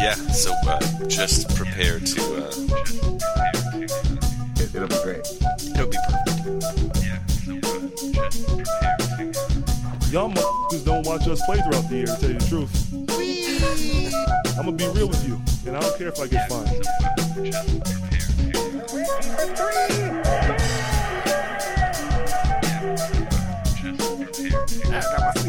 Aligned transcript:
Yeah, 0.00 0.14
so 0.14 0.54
uh, 0.66 0.80
just 1.08 1.54
prepare 1.54 2.00
to. 2.00 2.20
Uh, 2.36 2.50
It, 4.56 4.74
it'll 4.74 4.88
be 4.88 4.96
great. 5.04 5.26
it'll 5.74 5.88
be 5.88 5.98
perfect. 6.08 7.04
Yeah, 7.04 7.20
so 7.26 7.52
uh, 7.52 7.80
just 8.02 8.46
prepare 8.46 9.30
to. 9.32 10.10
Y'all 10.10 10.30
motherfuckers 10.30 10.84
don't 10.84 11.06
watch 11.06 11.28
us 11.28 11.42
play 11.44 11.58
throughout 11.60 11.88
the 11.90 11.96
year, 11.96 12.06
to 12.06 12.16
tell 12.16 12.30
you 12.30 12.38
the 12.38 12.46
truth. 12.48 12.72
I'm 14.58 14.64
gonna 14.64 14.72
be 14.76 14.88
real 14.88 15.08
with 15.08 15.26
you, 15.28 15.40
and 15.66 15.76
I 15.76 15.80
don't 15.80 15.98
care 15.98 16.08
if 16.08 16.18
I 16.18 16.26
get 16.26 16.48
fined. 16.48 16.84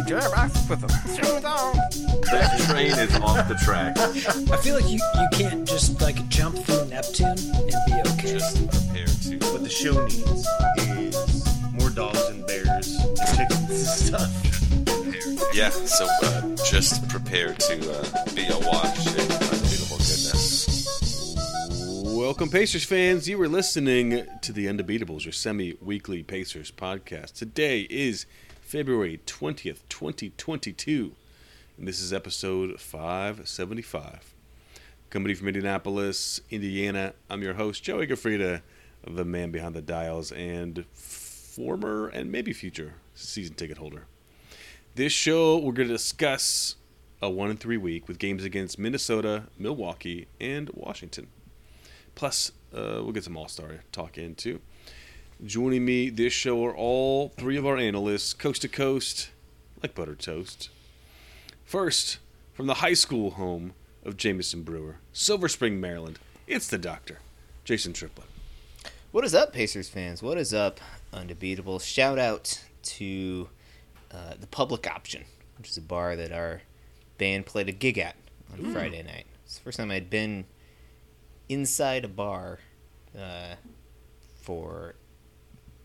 Just 0.07 0.67
prepare 0.67 0.89
to. 1.15 1.70
That 2.31 2.59
train 2.69 2.91
is 2.97 3.13
off 3.19 3.47
the 3.49 3.55
track. 3.55 3.97
I 3.97 4.57
feel 4.57 4.75
like 4.75 4.89
you, 4.89 4.99
you 5.15 5.27
can't 5.33 5.67
just 5.67 5.99
like 5.99 6.25
jump 6.29 6.57
through 6.59 6.85
Neptune 6.85 7.27
and 7.27 7.75
be 7.85 7.93
okay. 8.11 8.31
Just 8.31 8.69
prepare 8.69 9.05
to. 9.05 9.51
What 9.51 9.63
the 9.63 9.69
show 9.69 10.05
needs 10.05 10.47
is 10.87 11.71
more 11.73 11.89
dogs 11.89 12.25
and 12.29 12.47
bears 12.47 12.95
and 12.95 13.17
chickens 13.35 13.69
and 13.69 14.25
stuff. 14.31 15.53
Yeah, 15.53 15.71
so 15.71 16.07
uh, 16.23 16.55
just 16.63 17.05
prepare 17.09 17.53
to 17.53 17.91
uh, 17.91 18.33
be 18.33 18.47
awash 18.47 19.07
in 19.07 19.29
unbeatable 19.29 19.97
goodness. 19.97 21.35
Welcome, 22.05 22.49
Pacers 22.49 22.85
fans. 22.85 23.27
You 23.27 23.41
are 23.41 23.49
listening 23.49 24.25
to 24.41 24.53
the 24.53 24.67
Undebeatables, 24.67 25.25
your 25.25 25.33
semi 25.33 25.75
weekly 25.81 26.23
Pacers 26.23 26.71
podcast. 26.71 27.33
Today 27.33 27.81
is 27.89 28.25
February 28.61 29.19
20th, 29.25 29.79
2022, 29.89 31.03
and 31.03 31.20
this 31.87 31.99
is 31.99 32.13
episode 32.13 32.79
575. 32.79 34.35
Coming 35.09 35.35
from 35.35 35.47
Indianapolis, 35.47 36.39
Indiana, 36.51 37.13
I'm 37.27 37.41
your 37.41 37.55
host, 37.55 37.83
Joey 37.83 38.05
Gafrida, 38.05 38.61
the 39.07 39.25
man 39.25 39.49
behind 39.49 39.73
the 39.73 39.81
dials 39.81 40.31
and 40.31 40.85
former 40.93 42.07
and 42.09 42.31
maybe 42.31 42.53
future 42.53 42.93
season 43.15 43.55
ticket 43.55 43.79
holder. 43.79 44.05
This 44.93 45.11
show, 45.11 45.57
we're 45.57 45.73
going 45.73 45.87
to 45.87 45.93
discuss 45.95 46.75
a 47.19 47.31
one 47.31 47.49
and 47.49 47.59
three 47.59 47.77
week 47.77 48.07
with 48.07 48.19
games 48.19 48.43
against 48.43 48.77
Minnesota, 48.77 49.45
Milwaukee, 49.57 50.27
and 50.39 50.69
Washington. 50.75 51.29
Plus, 52.13 52.51
uh, 52.73 53.01
we'll 53.01 53.11
get 53.11 53.23
some 53.23 53.35
All 53.35 53.47
Star 53.47 53.79
talk 53.91 54.19
in 54.19 54.35
too. 54.35 54.61
Joining 55.43 55.83
me 55.83 56.11
this 56.11 56.31
show 56.31 56.63
are 56.63 56.75
all 56.75 57.29
three 57.29 57.57
of 57.57 57.65
our 57.65 57.77
analysts, 57.77 58.33
coast 58.35 58.61
to 58.61 58.67
coast, 58.67 59.31
like 59.81 59.95
buttered 59.95 60.19
toast. 60.19 60.69
First, 61.71 62.17
from 62.51 62.67
the 62.67 62.73
high 62.75 62.95
school 62.95 63.31
home 63.31 63.75
of 64.03 64.17
Jameson 64.17 64.63
Brewer, 64.63 64.97
Silver 65.13 65.47
Spring, 65.47 65.79
Maryland, 65.79 66.19
it's 66.45 66.67
the 66.67 66.77
doctor, 66.77 67.19
Jason 67.63 67.93
Triplett. 67.93 68.27
What 69.13 69.23
is 69.23 69.33
up, 69.33 69.53
Pacers 69.53 69.87
fans? 69.87 70.21
What 70.21 70.37
is 70.37 70.53
up, 70.53 70.81
Undebeatable? 71.13 71.79
Shout 71.81 72.19
out 72.19 72.61
to 72.83 73.47
uh, 74.13 74.33
the 74.37 74.47
Public 74.47 74.85
Option, 74.85 75.23
which 75.57 75.69
is 75.69 75.77
a 75.77 75.81
bar 75.81 76.17
that 76.17 76.33
our 76.33 76.61
band 77.17 77.45
played 77.45 77.69
a 77.69 77.71
gig 77.71 77.97
at 77.97 78.17
on 78.51 78.73
Friday 78.73 79.01
night. 79.01 79.27
It's 79.45 79.55
the 79.55 79.63
first 79.63 79.77
time 79.77 79.91
I'd 79.91 80.09
been 80.09 80.43
inside 81.47 82.03
a 82.03 82.09
bar 82.09 82.59
uh, 83.17 83.55
for 84.41 84.95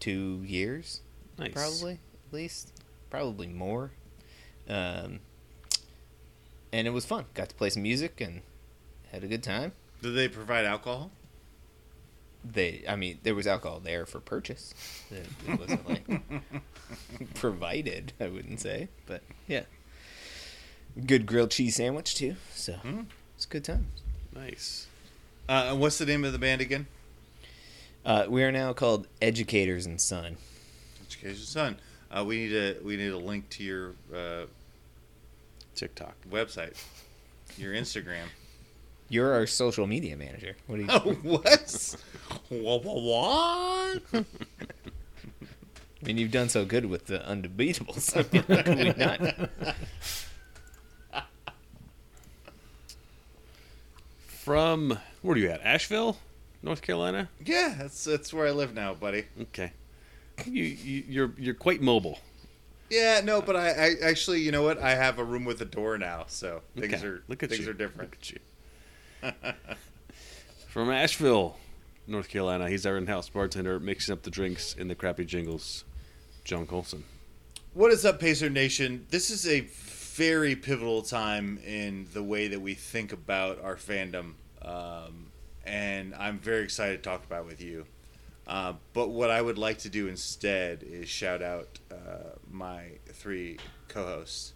two 0.00 0.42
years, 0.44 1.02
Nice. 1.38 1.52
probably 1.52 1.92
at 1.92 2.34
least, 2.34 2.72
probably 3.08 3.46
more. 3.46 3.92
Um, 4.68 5.20
and 6.76 6.86
it 6.86 6.90
was 6.90 7.04
fun. 7.06 7.24
Got 7.34 7.48
to 7.48 7.54
play 7.54 7.70
some 7.70 7.82
music 7.82 8.20
and 8.20 8.42
had 9.12 9.24
a 9.24 9.26
good 9.26 9.42
time. 9.42 9.72
Did 10.02 10.14
they 10.14 10.28
provide 10.28 10.64
alcohol? 10.66 11.10
they 12.48 12.84
i 12.88 12.94
mean 12.94 13.18
there 13.24 13.34
was 13.34 13.44
alcohol 13.44 13.80
there 13.80 14.06
for 14.06 14.20
purchase 14.20 14.72
it, 15.10 15.26
it 15.48 15.58
wasn't 15.58 15.88
like 15.88 16.06
provided 17.34 18.12
i 18.20 18.28
wouldn't 18.28 18.60
say 18.60 18.86
but 19.06 19.20
yeah 19.48 19.62
good 21.06 21.26
grilled 21.26 21.50
cheese 21.50 21.74
sandwich 21.74 22.14
too 22.14 22.36
so 22.54 22.76
it's 23.34 23.46
a 23.46 23.48
good 23.48 23.64
time 23.64 23.86
Nice. 24.32 24.86
Uh, 25.48 25.70
and 25.70 25.80
what's 25.80 25.98
the 25.98 26.06
name 26.06 26.24
of 26.24 26.32
the 26.32 26.38
band 26.38 26.60
again? 26.60 26.86
uh, 28.04 28.26
we 28.28 28.44
are 28.44 28.52
now 28.52 28.72
called 28.72 29.08
educators 29.20 29.84
and 29.86 30.00
son 30.00 30.36
Educators 31.08 31.38
and 31.38 31.48
Son. 31.48 31.76
Uh, 32.12 32.22
we 32.24 32.36
need 32.46 32.54
a 32.54 32.76
we 32.84 32.96
need 32.96 33.08
a 33.10 33.18
link 33.18 33.48
to 33.50 33.64
your 33.64 33.94
uh, 34.14 34.44
TikTok. 35.76 36.16
website, 36.30 36.82
your 37.56 37.72
Instagram. 37.74 38.26
you're 39.08 39.32
our 39.32 39.46
social 39.46 39.86
media 39.86 40.16
manager 40.16 40.56
what 40.66 40.76
do 40.76 40.82
you 40.82 40.88
Oh, 40.90 41.00
what? 41.22 41.96
what? 42.48 42.84
What? 42.84 44.24
i 46.02 46.06
mean 46.06 46.18
you've 46.18 46.30
done 46.32 46.48
so 46.48 46.64
good 46.64 46.86
with 46.86 47.06
the 47.06 47.18
undebeatables 47.20 48.16
I 48.16 48.24
mean, 48.32 48.44
how 48.48 48.62
could 48.62 48.78
we 48.78 48.92
not 49.04 49.74
From, 54.26 54.98
where 55.22 55.34
are 55.34 55.38
you 55.38 55.48
at? 55.50 55.60
Asheville, 55.62 56.18
North 56.62 56.80
Carolina? 56.82 57.28
Yeah, 57.44 57.74
that's 57.78 58.04
that's 58.04 58.32
where 58.32 58.46
I 58.46 58.52
live 58.52 58.74
now, 58.74 58.94
buddy. 58.94 59.24
Okay. 59.42 59.72
You, 60.44 60.62
you, 60.62 61.04
you're, 61.08 61.32
you're 61.36 61.54
quite 61.54 61.80
mobile. 61.80 62.20
Yeah, 62.90 63.20
no, 63.24 63.42
but 63.42 63.56
I, 63.56 63.68
I 63.70 63.94
actually, 64.02 64.40
you 64.40 64.52
know 64.52 64.62
what? 64.62 64.78
I 64.78 64.94
have 64.94 65.18
a 65.18 65.24
room 65.24 65.44
with 65.44 65.60
a 65.60 65.64
door 65.64 65.98
now, 65.98 66.24
so 66.28 66.62
things 66.76 66.94
Okay. 66.94 67.06
are 67.06 67.22
Look 67.28 67.42
at 67.42 67.50
things 67.50 67.64
you. 67.64 67.70
are 67.70 67.74
different. 67.74 68.10
Look 68.12 68.18
at 68.20 68.30
you. 69.50 69.52
From 70.68 70.90
Asheville, 70.90 71.56
North 72.06 72.28
Carolina, 72.28 72.68
he's 72.68 72.86
our 72.86 72.96
in-house 72.96 73.28
bartender, 73.28 73.80
mixing 73.80 74.12
up 74.12 74.22
the 74.22 74.30
drinks 74.30 74.74
in 74.74 74.88
the 74.88 74.94
crappy 74.94 75.24
jingles. 75.24 75.84
John 76.44 76.66
Colson. 76.66 77.02
What 77.74 77.90
is 77.90 78.04
up, 78.04 78.20
Pacer 78.20 78.48
Nation? 78.48 79.06
This 79.10 79.30
is 79.30 79.46
a 79.48 79.62
very 79.62 80.54
pivotal 80.54 81.02
time 81.02 81.58
in 81.66 82.06
the 82.12 82.22
way 82.22 82.46
that 82.48 82.60
we 82.60 82.74
think 82.74 83.12
about 83.12 83.60
our 83.62 83.74
fandom, 83.76 84.34
um, 84.62 85.26
and 85.64 86.14
I'm 86.14 86.38
very 86.38 86.62
excited 86.62 87.02
to 87.02 87.02
talk 87.02 87.24
about 87.24 87.40
it 87.42 87.46
with 87.46 87.60
you. 87.60 87.84
Uh, 88.46 88.74
but 88.92 89.08
what 89.08 89.30
I 89.30 89.42
would 89.42 89.58
like 89.58 89.78
to 89.78 89.88
do 89.88 90.06
instead 90.06 90.84
is 90.84 91.08
shout 91.08 91.42
out 91.42 91.80
uh, 91.90 92.36
my 92.50 92.92
three 93.12 93.58
co-hosts 93.88 94.52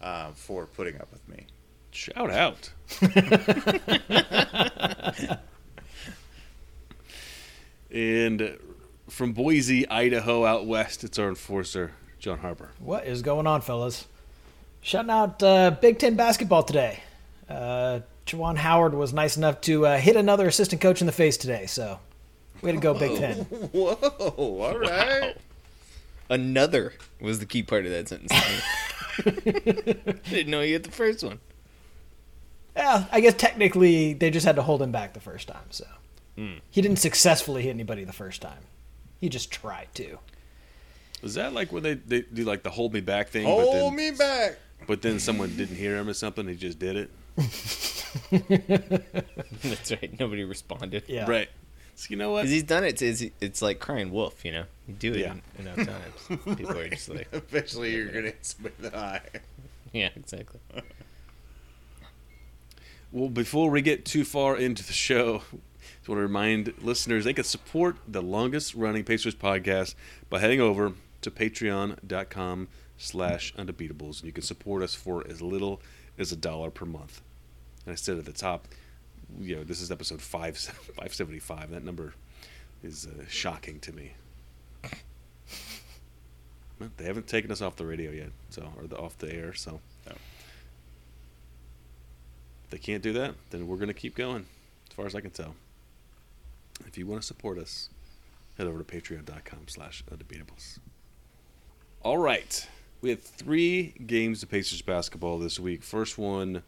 uh, 0.00 0.30
for 0.32 0.66
putting 0.66 1.00
up 1.00 1.10
with 1.10 1.28
me. 1.28 1.46
Shout 1.90 2.30
out. 2.30 2.70
and 7.90 8.58
from 9.08 9.32
Boise, 9.32 9.88
Idaho, 9.88 10.44
out 10.44 10.66
west, 10.66 11.02
it's 11.04 11.18
our 11.18 11.28
enforcer, 11.28 11.92
John 12.18 12.38
Harper. 12.38 12.70
What 12.78 13.06
is 13.06 13.22
going 13.22 13.46
on, 13.46 13.60
fellas? 13.62 14.06
Shutting 14.82 15.10
out 15.10 15.42
uh, 15.42 15.72
Big 15.72 15.98
Ten 15.98 16.14
basketball 16.14 16.62
today. 16.62 17.00
Uh, 17.48 18.00
Juwan 18.26 18.56
Howard 18.56 18.94
was 18.94 19.12
nice 19.12 19.36
enough 19.36 19.60
to 19.62 19.86
uh, 19.86 19.98
hit 19.98 20.16
another 20.16 20.46
assistant 20.46 20.80
coach 20.80 21.00
in 21.00 21.06
the 21.06 21.12
face 21.12 21.36
today, 21.36 21.66
so 21.66 21.98
way 22.62 22.72
to 22.72 22.78
go, 22.78 22.94
Big 22.94 23.18
Ten. 23.18 23.36
Whoa! 23.72 23.94
All 24.36 24.78
right. 24.78 25.36
another 26.28 26.92
was 27.20 27.38
the 27.38 27.46
key 27.46 27.62
part 27.62 27.86
of 27.86 27.92
that 27.92 28.08
sentence 28.08 28.32
didn't 30.28 30.50
know 30.50 30.60
you 30.60 30.72
hit 30.72 30.82
the 30.82 30.90
first 30.90 31.22
one 31.22 31.38
Yeah, 32.76 33.04
I 33.12 33.20
guess 33.20 33.34
technically 33.34 34.12
they 34.14 34.30
just 34.30 34.44
had 34.44 34.56
to 34.56 34.62
hold 34.62 34.82
him 34.82 34.92
back 34.92 35.14
the 35.14 35.20
first 35.20 35.48
time, 35.48 35.66
so 35.70 35.86
hmm. 36.36 36.54
he 36.70 36.82
didn't 36.82 36.98
successfully 36.98 37.62
hit 37.62 37.70
anybody 37.70 38.04
the 38.04 38.12
first 38.12 38.42
time. 38.42 38.64
He 39.20 39.28
just 39.28 39.50
tried 39.50 39.88
to. 39.94 40.18
Is 41.22 41.34
that 41.34 41.52
like 41.54 41.72
when 41.72 41.82
they, 41.82 41.94
they 41.94 42.20
do 42.22 42.44
like 42.44 42.62
the 42.62 42.70
hold 42.70 42.92
me 42.92 43.00
back 43.00 43.28
thing? 43.28 43.44
but 43.44 43.50
Hold 43.50 43.92
then, 43.92 43.96
me 43.96 44.10
back. 44.10 44.58
But 44.86 45.02
then 45.02 45.18
someone 45.18 45.56
didn't 45.56 45.76
hear 45.76 45.96
him 45.96 46.08
or 46.08 46.14
something. 46.14 46.46
He 46.46 46.54
just 46.54 46.78
did 46.78 46.96
it. 46.96 47.10
that's 49.62 49.90
right 49.92 50.18
nobody 50.18 50.42
responded 50.44 51.02
Yeah, 51.06 51.28
Right. 51.28 51.50
So 51.98 52.08
you 52.10 52.16
know 52.16 52.30
what? 52.30 52.42
Because 52.42 52.52
he's 52.52 52.62
done 52.62 52.84
it. 52.84 53.00
It's, 53.00 53.22
it's 53.40 53.62
like 53.62 53.80
crying 53.80 54.10
wolf, 54.12 54.44
you 54.44 54.52
know. 54.52 54.64
You 54.86 54.94
do 54.94 55.12
it 55.14 55.20
Yeah. 55.20 55.30
en- 55.30 55.42
enough 55.66 55.76
times. 55.76 56.40
People 56.56 56.78
are 56.78 56.88
just 56.88 57.08
like, 57.08 57.26
Eventually, 57.32 57.94
you're 57.94 58.06
gonna 58.06 58.26
hit 58.26 58.44
somebody 58.44 58.74
in 58.78 58.84
the 58.84 58.96
eye. 58.96 59.22
yeah, 59.92 60.10
exactly. 60.14 60.60
Well, 63.12 63.28
before 63.28 63.70
we 63.70 63.82
get 63.82 64.04
too 64.04 64.24
far 64.24 64.56
into 64.56 64.84
the 64.84 64.92
show, 64.92 65.36
I 65.52 65.56
just 65.98 66.08
want 66.08 66.18
to 66.18 66.22
remind 66.22 66.74
listeners 66.82 67.24
they 67.24 67.32
can 67.32 67.44
support 67.44 67.96
the 68.06 68.20
longest 68.20 68.74
running 68.74 69.04
Pacers 69.04 69.34
podcast 69.34 69.94
by 70.28 70.40
heading 70.40 70.60
over 70.60 70.92
to 71.22 71.30
patreon.com 71.30 72.68
slash 72.98 73.54
undebeatables. 73.54 74.18
And 74.20 74.24
you 74.24 74.32
can 74.32 74.42
support 74.42 74.82
us 74.82 74.94
for 74.94 75.24
as 75.28 75.40
little 75.40 75.80
as 76.18 76.32
a 76.32 76.36
dollar 76.36 76.68
per 76.70 76.84
month. 76.84 77.22
And 77.86 77.92
I 77.92 77.94
said 77.96 78.18
at 78.18 78.24
the 78.24 78.32
top, 78.32 78.66
you 79.40 79.56
know, 79.56 79.64
this 79.64 79.80
is 79.80 79.90
episode 79.90 80.22
5, 80.22 80.56
575. 80.58 81.70
That 81.70 81.84
number 81.84 82.14
is 82.82 83.06
uh, 83.06 83.24
shocking 83.28 83.80
to 83.80 83.92
me. 83.92 84.12
Well, 86.78 86.90
They 86.96 87.04
haven't 87.04 87.26
taken 87.26 87.50
us 87.50 87.62
off 87.62 87.76
the 87.76 87.86
radio 87.86 88.10
yet, 88.10 88.30
so 88.50 88.72
or 88.76 88.86
the, 88.86 88.98
off 88.98 89.16
the 89.18 89.32
air. 89.32 89.54
So 89.54 89.80
If 90.06 90.16
they 92.70 92.78
can't 92.78 93.02
do 93.02 93.12
that, 93.14 93.34
then 93.50 93.66
we're 93.66 93.76
going 93.76 93.88
to 93.88 93.94
keep 93.94 94.14
going, 94.16 94.46
as 94.88 94.94
far 94.94 95.06
as 95.06 95.14
I 95.14 95.20
can 95.20 95.30
tell. 95.30 95.54
If 96.86 96.98
you 96.98 97.06
want 97.06 97.22
to 97.22 97.26
support 97.26 97.58
us, 97.58 97.88
head 98.58 98.66
over 98.66 98.82
to 98.82 98.84
patreon.com 98.84 99.68
slash 99.68 100.04
undebeatables. 100.10 100.78
All 102.02 102.18
right. 102.18 102.68
We 103.00 103.10
had 103.10 103.22
three 103.22 103.94
games 104.06 104.42
of 104.42 104.50
Pacers 104.50 104.82
basketball 104.82 105.38
this 105.38 105.58
week. 105.60 105.82
First 105.82 106.18
one, 106.18 106.62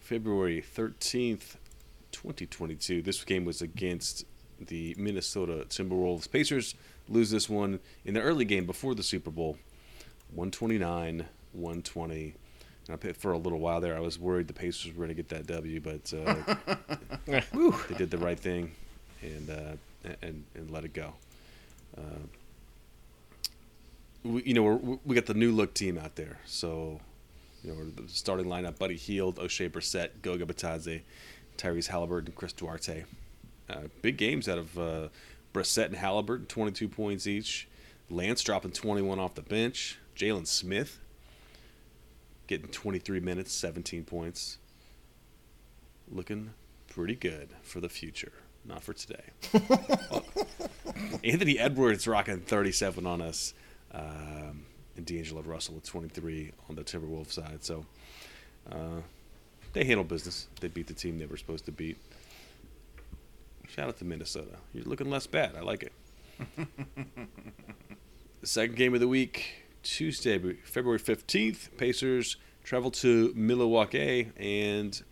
February 0.00 0.62
13th, 0.62 1.56
2022. 2.12 3.02
This 3.02 3.22
game 3.24 3.44
was 3.44 3.62
against 3.62 4.24
the 4.60 4.94
Minnesota 4.98 5.66
Timberwolves. 5.68 6.30
Pacers 6.30 6.74
lose 7.08 7.30
this 7.30 7.48
one 7.48 7.80
in 8.04 8.14
the 8.14 8.20
early 8.20 8.44
game 8.44 8.66
before 8.66 8.94
the 8.94 9.02
Super 9.02 9.30
Bowl, 9.30 9.58
129 10.34 11.26
120. 11.52 12.34
And 12.86 12.94
I 12.94 12.96
picked 12.96 13.20
for 13.20 13.32
a 13.32 13.38
little 13.38 13.58
while 13.58 13.80
there. 13.80 13.96
I 13.96 14.00
was 14.00 14.18
worried 14.18 14.48
the 14.48 14.54
Pacers 14.54 14.92
were 14.92 15.06
going 15.06 15.08
to 15.08 15.14
get 15.14 15.28
that 15.28 15.46
W, 15.46 15.80
but 15.80 16.12
uh, 16.14 16.54
they 17.88 17.94
did 17.96 18.10
the 18.10 18.18
right 18.18 18.38
thing 18.38 18.72
and 19.22 19.50
uh, 19.50 20.08
and 20.22 20.44
and 20.54 20.70
let 20.70 20.84
it 20.84 20.92
go. 20.92 21.14
Uh, 21.96 22.00
we, 24.24 24.42
you 24.44 24.54
know, 24.54 24.62
we're, 24.62 24.98
we 25.04 25.14
got 25.14 25.26
the 25.26 25.34
new 25.34 25.52
look 25.52 25.74
team 25.74 25.98
out 25.98 26.16
there, 26.16 26.38
so 26.46 27.00
you 27.62 27.72
know 27.72 27.84
the 27.90 28.08
starting 28.08 28.46
lineup: 28.46 28.78
Buddy 28.78 28.96
Hield, 28.96 29.36
Oshae 29.36 29.70
Brissett, 29.70 30.10
Goga 30.22 30.46
Bitadze, 30.46 31.02
Tyrese 31.58 31.88
Halliburton, 31.88 32.32
Chris 32.34 32.52
Duarte. 32.52 33.04
Uh, 33.68 33.88
big 34.00 34.16
games 34.16 34.48
out 34.48 34.58
of 34.58 34.78
uh, 34.78 35.08
Brissett 35.52 35.86
and 35.86 35.96
Halliburton, 35.96 36.46
22 36.46 36.88
points 36.88 37.26
each. 37.26 37.68
Lance 38.08 38.42
dropping 38.42 38.72
21 38.72 39.18
off 39.18 39.34
the 39.34 39.42
bench. 39.42 39.98
Jalen 40.16 40.46
Smith 40.46 40.98
getting 42.46 42.68
23 42.68 43.20
minutes, 43.20 43.52
17 43.52 44.04
points. 44.04 44.58
Looking 46.10 46.54
pretty 46.88 47.14
good 47.14 47.50
for 47.62 47.80
the 47.80 47.88
future, 47.88 48.32
not 48.64 48.82
for 48.82 48.94
today. 48.94 49.24
Oh, 50.10 50.24
Anthony 51.24 51.58
Edwards 51.58 52.08
rocking 52.08 52.40
37 52.40 53.06
on 53.06 53.20
us, 53.20 53.52
um, 53.92 54.64
and 54.96 55.04
D'Angelo 55.04 55.42
Russell 55.42 55.74
with 55.74 55.84
23 55.84 56.52
on 56.70 56.76
the 56.76 56.82
Timberwolves 56.82 57.32
side. 57.32 57.62
So 57.62 57.84
uh, 58.72 59.02
they 59.72 59.84
handled 59.84 60.08
business. 60.08 60.48
They 60.60 60.68
beat 60.68 60.86
the 60.86 60.94
team 60.94 61.18
they 61.18 61.26
were 61.26 61.36
supposed 61.36 61.66
to 61.66 61.72
beat. 61.72 61.98
Shout 63.68 63.88
out 63.88 63.98
to 63.98 64.04
Minnesota. 64.04 64.56
You're 64.72 64.84
looking 64.84 65.10
less 65.10 65.26
bad. 65.26 65.54
I 65.56 65.60
like 65.60 65.82
it. 65.82 65.92
the 68.40 68.46
second 68.46 68.76
game 68.76 68.94
of 68.94 69.00
the 69.00 69.08
week, 69.08 69.66
Tuesday, 69.82 70.38
February 70.64 70.98
15th, 70.98 71.76
Pacers 71.76 72.36
travel 72.64 72.90
to 72.90 73.32
Milwaukee 73.34 74.30
and 74.36 75.02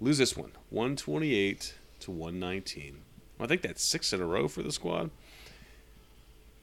lose 0.00 0.18
this 0.18 0.36
one, 0.36 0.52
128 0.70 1.74
to 2.00 2.10
119. 2.10 2.98
I 3.40 3.46
think 3.46 3.62
that's 3.62 3.82
six 3.82 4.12
in 4.12 4.20
a 4.20 4.26
row 4.26 4.48
for 4.48 4.62
the 4.62 4.72
squad. 4.72 5.10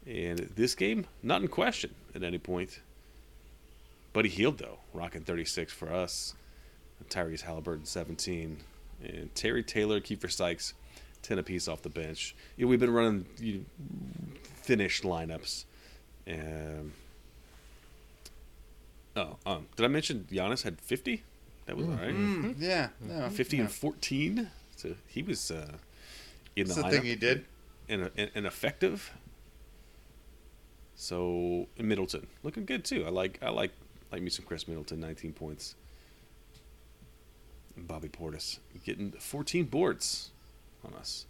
And 0.05 0.39
this 0.55 0.73
game, 0.73 1.05
not 1.21 1.41
in 1.41 1.47
question 1.47 1.93
at 2.15 2.23
any 2.23 2.37
point. 2.37 2.81
Buddy 4.13 4.29
Hield, 4.29 4.57
though, 4.57 4.79
rocking 4.93 5.21
36 5.21 5.71
for 5.71 5.93
us. 5.93 6.33
Tyrese 7.09 7.41
Halliburton, 7.41 7.85
17. 7.85 8.57
And 9.03 9.33
Terry 9.35 9.63
Taylor, 9.63 9.99
Keifer 9.99 10.31
Sykes, 10.31 10.73
10 11.23 11.39
apiece 11.39 11.67
off 11.67 11.81
the 11.81 11.89
bench. 11.89 12.35
You 12.55 12.65
know, 12.65 12.69
we've 12.69 12.79
been 12.79 12.93
running 12.93 13.25
you 13.39 13.53
know, 13.53 13.65
finished 14.61 15.03
lineups. 15.03 15.65
Um, 16.27 16.93
oh, 19.15 19.37
um, 19.45 19.67
did 19.75 19.85
I 19.85 19.87
mention 19.87 20.27
Giannis 20.31 20.63
had 20.63 20.79
50? 20.79 21.23
That 21.65 21.77
was 21.77 21.87
all 21.87 21.93
right. 21.93 22.13
Mm, 22.13 22.55
yeah, 22.59 22.89
no, 22.99 23.29
50 23.29 23.57
yeah. 23.57 23.63
and 23.63 23.71
14. 23.71 24.49
So 24.75 24.95
he 25.07 25.23
was 25.23 25.51
uh, 25.51 25.77
in 26.55 26.67
the 26.67 26.73
That's 26.73 26.75
the 26.75 26.83
lineup 26.83 26.91
thing 26.91 27.03
he 27.03 27.15
did. 27.15 27.45
and, 27.87 28.09
and, 28.17 28.31
and 28.33 28.45
effective. 28.45 29.11
So 30.95 31.67
Middleton 31.79 32.27
looking 32.43 32.65
good 32.65 32.85
too. 32.85 33.05
I 33.05 33.09
like 33.09 33.39
I 33.41 33.49
like 33.49 33.71
like 34.11 34.21
me 34.21 34.29
some 34.29 34.45
Khris 34.45 34.67
Middleton, 34.67 34.99
19 34.99 35.33
points. 35.33 35.75
Bobby 37.87 38.09
Portis 38.09 38.59
getting 38.85 39.11
14 39.11 39.65
boards 39.65 40.31
on 40.85 40.93
us. 40.93 41.25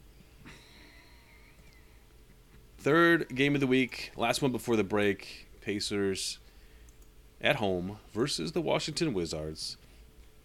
Third 2.77 3.35
game 3.35 3.53
of 3.53 3.61
the 3.61 3.67
week, 3.67 4.11
last 4.15 4.41
one 4.41 4.51
before 4.51 4.75
the 4.75 4.83
break. 4.83 5.47
Pacers 5.61 6.39
at 7.39 7.57
home 7.57 7.99
versus 8.11 8.53
the 8.53 8.61
Washington 8.61 9.13
Wizards. 9.13 9.77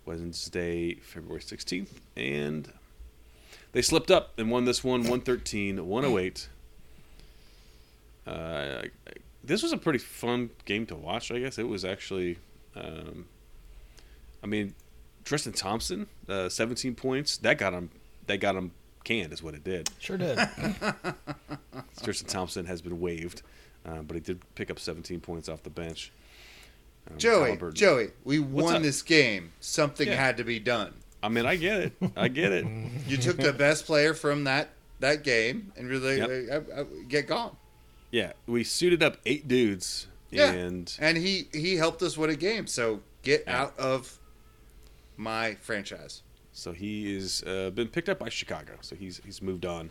Wednesday, 0.05 0.95
February 0.95 1.41
16th, 1.41 1.89
and 2.17 2.73
they 3.73 3.83
slipped 3.83 4.11
up 4.11 4.33
and 4.39 4.51
won 4.51 4.65
this 4.65 4.85
one 4.85 5.01
113 5.01 5.87
108. 5.87 6.49
Uh, 8.27 8.83
this 9.43 9.63
was 9.63 9.73
a 9.73 9.77
pretty 9.77 9.99
fun 9.99 10.51
game 10.65 10.87
to 10.87 10.95
watch, 10.95 11.31
I 11.31 11.41
guess. 11.41 11.59
It 11.59 11.69
was 11.69 11.85
actually, 11.85 12.39
um, 12.75 13.27
I 14.43 14.47
mean, 14.47 14.75
Tristan 15.27 15.53
Thompson, 15.53 16.07
uh, 16.29 16.49
17 16.49 16.95
points. 16.95 17.37
That 17.39 17.59
got 17.59 17.75
him. 17.75 17.91
That 18.29 18.39
got 18.39 18.55
him 18.57 18.71
canned, 19.05 19.33
is 19.33 19.43
what 19.43 19.55
it 19.55 19.63
did. 19.65 19.91
Sure 19.99 20.17
did. 20.17 20.39
Tristan 22.03 22.29
Thompson 22.29 22.65
has 22.67 22.81
been 22.81 23.01
waived, 23.01 23.43
uh, 23.85 24.03
but 24.03 24.15
he 24.15 24.21
did 24.21 24.41
pick 24.55 24.71
up 24.71 24.79
17 24.79 25.21
points 25.21 25.49
off 25.49 25.63
the 25.63 25.71
bench. 25.71 26.13
Um, 27.11 27.19
Joey, 27.19 27.45
Halliburton- 27.51 27.75
Joey, 27.77 28.09
we 28.25 28.39
won 28.39 28.77
up? 28.77 28.83
this 28.83 29.03
game. 29.03 29.53
Something 29.61 30.09
Yeah. 30.09 30.15
had 30.17 30.37
to 30.39 30.45
be 30.45 30.59
done. 30.59 30.95
I 31.23 31.29
mean, 31.29 31.47
I 31.47 31.57
get 31.57 31.81
it. 31.81 31.93
I 32.17 32.29
get 32.29 32.53
it. 32.53 32.65
You 33.09 33.17
took 33.17 33.37
the 33.37 33.53
best 33.53 33.85
player 33.87 34.15
from 34.15 34.45
that 34.45 34.71
that 35.01 35.23
game 35.25 35.73
and 35.77 35.89
really 35.91 36.17
Yep. 36.19 36.69
uh, 36.71 36.81
uh, 36.81 36.85
get 37.09 37.27
gone. 37.27 37.55
Yeah, 38.11 38.33
we 38.47 38.65
suited 38.65 39.03
up 39.03 39.19
eight 39.27 39.47
dudes, 39.47 40.07
Yeah. 40.31 40.53
and 40.53 40.95
And 41.01 41.17
he 41.19 41.49
he 41.53 41.77
helped 41.77 42.01
us 42.03 42.17
win 42.17 42.31
a 42.31 42.37
game. 42.37 42.67
So 42.67 43.03
get 43.23 43.45
Yeah. 43.47 43.63
out 43.63 43.79
of 43.79 44.19
my 45.17 45.55
franchise. 45.61 46.23
so 46.53 46.73
he 46.73 47.15
is 47.15 47.43
uh, 47.45 47.71
been 47.71 47.89
picked 47.89 48.09
up 48.09 48.19
by 48.19 48.29
Chicago. 48.29 48.73
So 48.81 48.97
he's 48.97 49.21
he's 49.25 49.41
moved 49.43 49.67
on. 49.67 49.91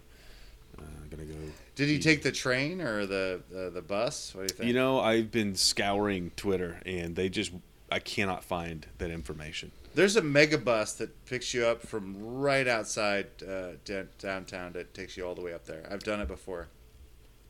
Uh, 0.78 0.82
gonna 1.10 1.24
go. 1.24 1.34
Did 1.76 1.88
he 1.88 1.98
be- 1.98 2.04
take 2.04 2.22
the 2.24 2.32
train 2.32 2.82
or 2.82 3.06
the 3.06 3.42
the, 3.50 3.70
the 3.70 3.82
bus? 3.82 4.34
What 4.36 4.48
do 4.48 4.54
you 4.54 4.58
think? 4.58 4.68
You 4.68 4.74
know, 4.74 5.00
I've 5.00 5.32
been 5.32 5.56
scouring 5.56 6.32
Twitter, 6.36 6.80
and 6.86 7.16
they 7.16 7.30
just 7.30 7.52
I 7.92 8.00
cannot 8.00 8.44
find 8.44 8.86
that 8.98 9.10
information. 9.12 9.72
There's 9.94 10.18
a 10.18 10.22
mega 10.22 10.58
bus 10.58 10.92
that 10.96 11.26
picks 11.26 11.54
you 11.54 11.66
up 11.66 11.82
from 11.82 12.16
right 12.20 12.68
outside 12.68 13.28
uh, 13.48 13.74
downtown 14.20 14.74
that 14.74 14.94
takes 14.94 15.16
you 15.16 15.26
all 15.26 15.36
the 15.36 15.42
way 15.42 15.54
up 15.54 15.66
there. 15.66 15.88
I've 15.90 16.04
done 16.04 16.20
it 16.20 16.28
before. 16.28 16.68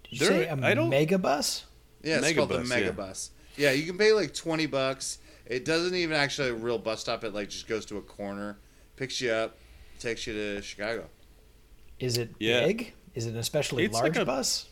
Did 0.03 0.11
you 0.11 0.19
There- 0.27 0.43
say 0.43 0.47
a 0.49 0.53
I 0.63 0.73
don't- 0.75 0.89
mega 0.89 1.17
bus? 1.17 1.65
Yeah, 2.03 2.19
it's 2.21 2.33
called 2.33 2.49
the 2.49 2.59
Megabus, 2.59 2.67
mega 2.69 2.85
yeah. 2.85 2.91
bus. 2.91 3.31
Yeah, 3.57 3.71
you 3.71 3.87
can 3.87 3.97
pay 3.97 4.11
like 4.13 4.35
twenty 4.35 4.67
bucks. 4.67 5.17
It 5.45 5.65
doesn't 5.65 5.95
even 5.95 6.15
actually 6.15 6.49
a 6.49 6.53
real 6.53 6.77
bus 6.77 7.01
stop. 7.01 7.23
It 7.23 7.33
like 7.33 7.49
just 7.49 7.67
goes 7.67 7.85
to 7.87 7.97
a 7.97 8.01
corner, 8.01 8.57
picks 8.95 9.21
you 9.21 9.31
up, 9.31 9.57
takes 9.99 10.25
you 10.27 10.33
to 10.33 10.61
Chicago. 10.61 11.07
Is 11.99 12.17
it 12.17 12.31
Yeah. 12.39 12.65
big? 12.65 12.93
Is 13.13 13.25
it 13.25 13.31
an 13.31 13.37
especially 13.37 13.85
It's 13.85 13.93
large 13.93 14.15
like 14.15 14.23
a- 14.23 14.25
bus? 14.25 14.67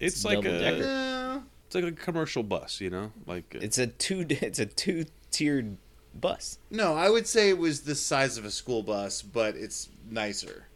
It's, 0.00 0.16
It's 0.16 0.24
like 0.24 0.42
double-decker. 0.42 0.82
a 0.84 1.42
it's 1.66 1.74
like 1.74 1.84
a 1.84 1.92
commercial 1.92 2.42
bus, 2.42 2.80
you 2.80 2.90
know, 2.90 3.12
like 3.26 3.54
uh, 3.54 3.60
It's 3.62 3.78
a 3.78 3.86
two. 3.86 4.26
It's 4.30 4.58
a 4.58 4.66
two 4.66 5.06
tiered 5.30 5.76
bus. 6.14 6.58
no, 6.70 6.94
I 6.94 7.08
would 7.08 7.26
say 7.26 7.48
it 7.48 7.58
was 7.58 7.82
the 7.82 7.94
size 7.94 8.36
of 8.36 8.44
a 8.44 8.50
school 8.50 8.82
bus, 8.82 9.22
but 9.22 9.56
it's 9.56 9.88
nicer. 10.08 10.66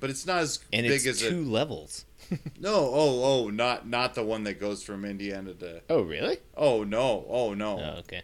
But 0.00 0.08
it's 0.10 0.26
not 0.26 0.38
as 0.38 0.60
and 0.72 0.84
big 0.86 1.06
it's 1.06 1.22
as 1.22 1.28
two 1.28 1.42
a 1.42 1.50
levels. 1.50 2.06
no. 2.58 2.74
Oh, 2.74 3.22
oh, 3.44 3.50
not 3.50 3.86
not 3.86 4.14
the 4.14 4.24
one 4.24 4.44
that 4.44 4.58
goes 4.58 4.82
from 4.82 5.04
Indiana 5.04 5.52
to. 5.54 5.82
Oh 5.90 6.02
really? 6.02 6.38
Oh 6.56 6.84
no, 6.84 7.26
oh 7.28 7.52
no. 7.54 7.78
Oh 7.78 7.98
okay. 8.00 8.22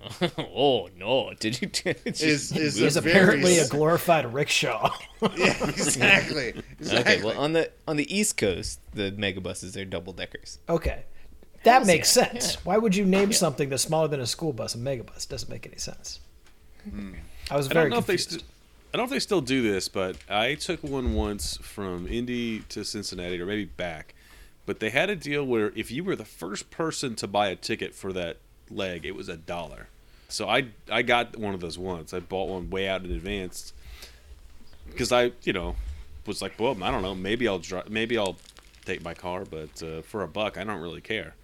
oh 0.38 0.88
no! 0.96 1.32
Did 1.40 1.60
you? 1.60 1.68
Did 1.72 1.96
you 2.04 2.12
Is 2.28 2.52
is 2.52 2.80
It's 2.80 2.96
a 2.96 3.00
apparently 3.00 3.54
very 3.54 3.66
a 3.66 3.68
glorified 3.68 4.32
rickshaw. 4.32 4.94
yeah 5.36 5.68
exactly 5.68 6.54
exactly. 6.78 7.14
Okay, 7.14 7.22
well 7.22 7.38
on 7.38 7.52
the 7.52 7.70
on 7.86 7.96
the 7.96 8.16
East 8.16 8.36
Coast, 8.36 8.80
the 8.94 9.10
megabuses 9.12 9.80
are 9.80 9.84
double 9.84 10.12
deckers. 10.12 10.58
okay. 10.68 11.04
That 11.64 11.72
Hells 11.72 11.86
makes 11.88 12.16
yeah, 12.16 12.24
sense. 12.28 12.54
yeah. 12.54 12.60
Why 12.62 12.78
would 12.78 12.94
you 12.94 13.04
name 13.04 13.32
something 13.32 13.68
that's 13.68 13.82
smaller 13.82 14.06
than 14.06 14.20
a 14.20 14.26
school 14.26 14.52
bus 14.52 14.76
a 14.76 14.78
megabus? 14.78 15.28
Doesn't 15.28 15.50
make 15.50 15.66
any 15.66 15.76
sense. 15.78 16.20
Hmm. 16.88 17.14
I 17.50 17.56
was 17.56 17.66
I 17.68 17.74
very 17.74 17.84
don't 17.86 17.90
know 17.90 17.98
if 17.98 18.06
they. 18.06 18.16
confused. 18.16 18.30
St- 18.40 18.44
I 18.94 18.96
don't 18.96 19.00
know 19.02 19.04
if 19.04 19.10
they 19.10 19.18
still 19.18 19.40
do 19.42 19.60
this, 19.60 19.88
but 19.88 20.16
I 20.30 20.54
took 20.54 20.82
one 20.82 21.14
once 21.14 21.58
from 21.58 22.06
Indy 22.06 22.60
to 22.70 22.84
Cincinnati, 22.84 23.38
or 23.40 23.44
maybe 23.44 23.64
back. 23.66 24.14
But 24.64 24.80
they 24.80 24.90
had 24.90 25.10
a 25.10 25.16
deal 25.16 25.44
where 25.44 25.72
if 25.74 25.90
you 25.90 26.04
were 26.04 26.14
the 26.16 26.24
first 26.24 26.70
person 26.70 27.14
to 27.16 27.26
buy 27.26 27.48
a 27.48 27.56
ticket 27.56 27.94
for 27.94 28.12
that 28.12 28.38
leg, 28.70 29.04
it 29.04 29.14
was 29.14 29.28
a 29.28 29.36
dollar. 29.36 29.88
So 30.28 30.48
I 30.48 30.68
I 30.90 31.02
got 31.02 31.36
one 31.36 31.54
of 31.54 31.60
those 31.60 31.78
once. 31.78 32.12
I 32.12 32.20
bought 32.20 32.48
one 32.48 32.70
way 32.70 32.88
out 32.88 33.04
in 33.04 33.10
advance 33.10 33.72
because 34.86 35.12
I 35.12 35.32
you 35.42 35.52
know 35.52 35.76
was 36.26 36.42
like, 36.42 36.60
well, 36.60 36.76
I 36.82 36.90
don't 36.90 37.02
know, 37.02 37.14
maybe 37.14 37.48
I'll 37.48 37.58
drive, 37.58 37.88
maybe 37.90 38.18
I'll 38.18 38.36
take 38.84 39.02
my 39.02 39.14
car, 39.14 39.44
but 39.44 39.82
uh, 39.82 40.02
for 40.02 40.22
a 40.22 40.28
buck, 40.28 40.58
I 40.58 40.64
don't 40.64 40.80
really 40.80 41.00
care. 41.00 41.34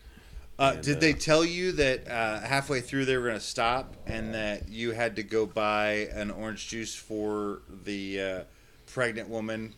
Uh, 0.59 0.73
And, 0.75 0.85
did 0.85 0.97
uh, 0.99 1.01
they 1.01 1.13
tell 1.13 1.45
you 1.45 1.73
that 1.73 2.09
uh, 2.09 2.41
halfway 2.41 2.81
through 2.81 3.07
they 3.07 3.17
were 3.17 3.25
going 3.25 3.35
to 3.35 3.41
stop 3.41 3.97
and 4.07 4.35
that 4.35 4.69
you 4.69 4.93
had 4.93 5.17
to 5.17 5.23
go 5.23 5.47
buy 5.47 6.09
an 6.13 6.31
orange 6.31 6.69
juice 6.69 6.95
for 6.95 7.63
the 7.85 8.21
uh, 8.21 8.41
pregnant 8.87 9.29
woman 9.29 9.75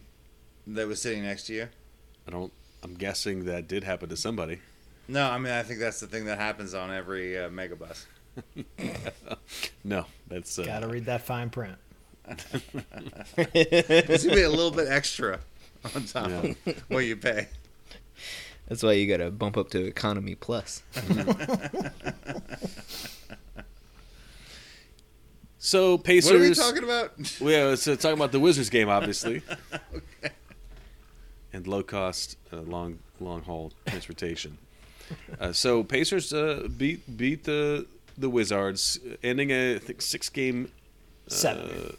that 0.66 0.86
was 0.86 1.00
sitting 1.00 1.22
next 1.22 1.44
to 1.46 1.54
you? 1.54 1.68
I 2.26 2.30
don't. 2.30 2.52
I'm 2.82 2.94
guessing 2.94 3.46
that 3.46 3.66
did 3.66 3.84
happen 3.84 4.08
to 4.10 4.16
somebody. 4.16 4.60
No, 5.08 5.30
I 5.30 5.38
mean 5.38 5.52
I 5.52 5.62
think 5.62 5.80
that's 5.80 6.00
the 6.00 6.06
thing 6.06 6.25
that 6.26 6.38
happens 6.38 6.75
on 6.75 6.90
every 6.92 7.38
uh, 7.38 7.48
megabus. 7.48 8.06
No, 9.84 10.04
that's 10.28 10.58
uh, 10.58 10.64
Gotta 10.64 10.88
read 10.88 11.04
that 11.06 11.22
fine 11.22 11.48
print. 11.48 11.76
It's 12.28 14.25
gonna 14.25 14.34
be 14.34 14.42
a 14.42 14.50
little 14.50 14.70
bit 14.72 14.88
extra 14.88 15.38
on 15.94 16.04
top 16.04 16.28
Yeah. 16.28 16.42
of 16.72 16.82
what 16.88 16.98
you 17.04 17.16
pay. 17.16 17.48
That's 18.68 18.82
why 18.82 18.92
you 18.92 19.06
got 19.06 19.22
to 19.25 19.30
bump 19.30 19.56
up 19.56 19.70
to 19.70 19.84
economy 19.86 20.34
plus. 20.34 20.82
So 25.58 25.98
Pacers. 25.98 26.30
What 26.32 26.40
are 26.40 26.48
we 26.48 26.54
talking 26.54 26.84
about? 26.84 27.12
Well, 27.40 27.50
yeah, 27.50 27.72
it's 27.72 27.88
uh, 27.88 27.96
talking 27.96 28.16
about 28.16 28.30
the 28.30 28.38
Wizards 28.38 28.70
game, 28.70 28.88
obviously, 28.88 29.42
okay. 30.22 30.34
and 31.52 31.66
low 31.66 31.82
cost, 31.82 32.36
uh, 32.52 32.58
long 32.60 33.00
long 33.20 33.42
haul 33.42 33.72
transportation. 33.86 34.58
Uh, 35.40 35.52
so 35.52 35.82
Pacers 35.82 36.32
uh, 36.32 36.66
beat 36.76 37.16
beat 37.16 37.44
the 37.44 37.86
the 38.18 38.28
Wizards, 38.30 38.98
ending 39.22 39.50
a 39.50 39.76
I 39.76 39.78
think 39.78 40.00
six 40.02 40.28
game, 40.28 40.70
Seven. 41.28 41.96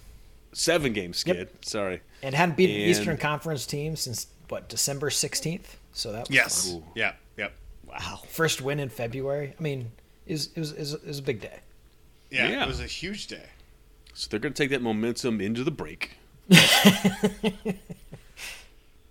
seven 0.53 0.93
game 0.93 1.13
skid. 1.13 1.37
Yep. 1.37 1.65
Sorry, 1.65 2.01
and 2.23 2.33
hadn't 2.35 2.57
beaten 2.57 2.75
an 2.75 2.81
Eastern 2.89 3.17
Conference 3.17 3.65
team 3.65 3.95
since, 3.95 4.27
what, 4.49 4.67
December 4.69 5.09
16th? 5.09 5.75
So 5.93 6.11
that 6.11 6.27
was 6.27 6.35
Yes. 6.35 6.65
Cool. 6.71 6.83
Yeah. 6.95 7.13
Yep. 7.37 7.53
Wow. 7.85 8.21
First 8.29 8.61
win 8.61 8.79
in 8.79 8.89
February. 8.89 9.53
I 9.59 9.61
mean, 9.61 9.91
it 10.25 10.33
was, 10.33 10.49
it 10.55 10.59
was, 10.59 10.71
it 10.71 10.79
was, 10.79 10.93
it 10.93 11.05
was 11.07 11.19
a 11.19 11.23
big 11.23 11.41
day. 11.41 11.59
Yeah, 12.31 12.49
Yeah. 12.49 12.63
It 12.63 12.67
was 12.67 12.79
a 12.79 12.85
huge 12.87 13.27
day. 13.27 13.45
so 14.13 14.27
they're 14.29 14.39
going 14.39 14.53
to 14.53 14.61
take 14.63 14.69
that 14.71 14.81
momentum 14.81 15.39
into 15.41 15.63
the 15.63 15.71
break. 15.71 16.17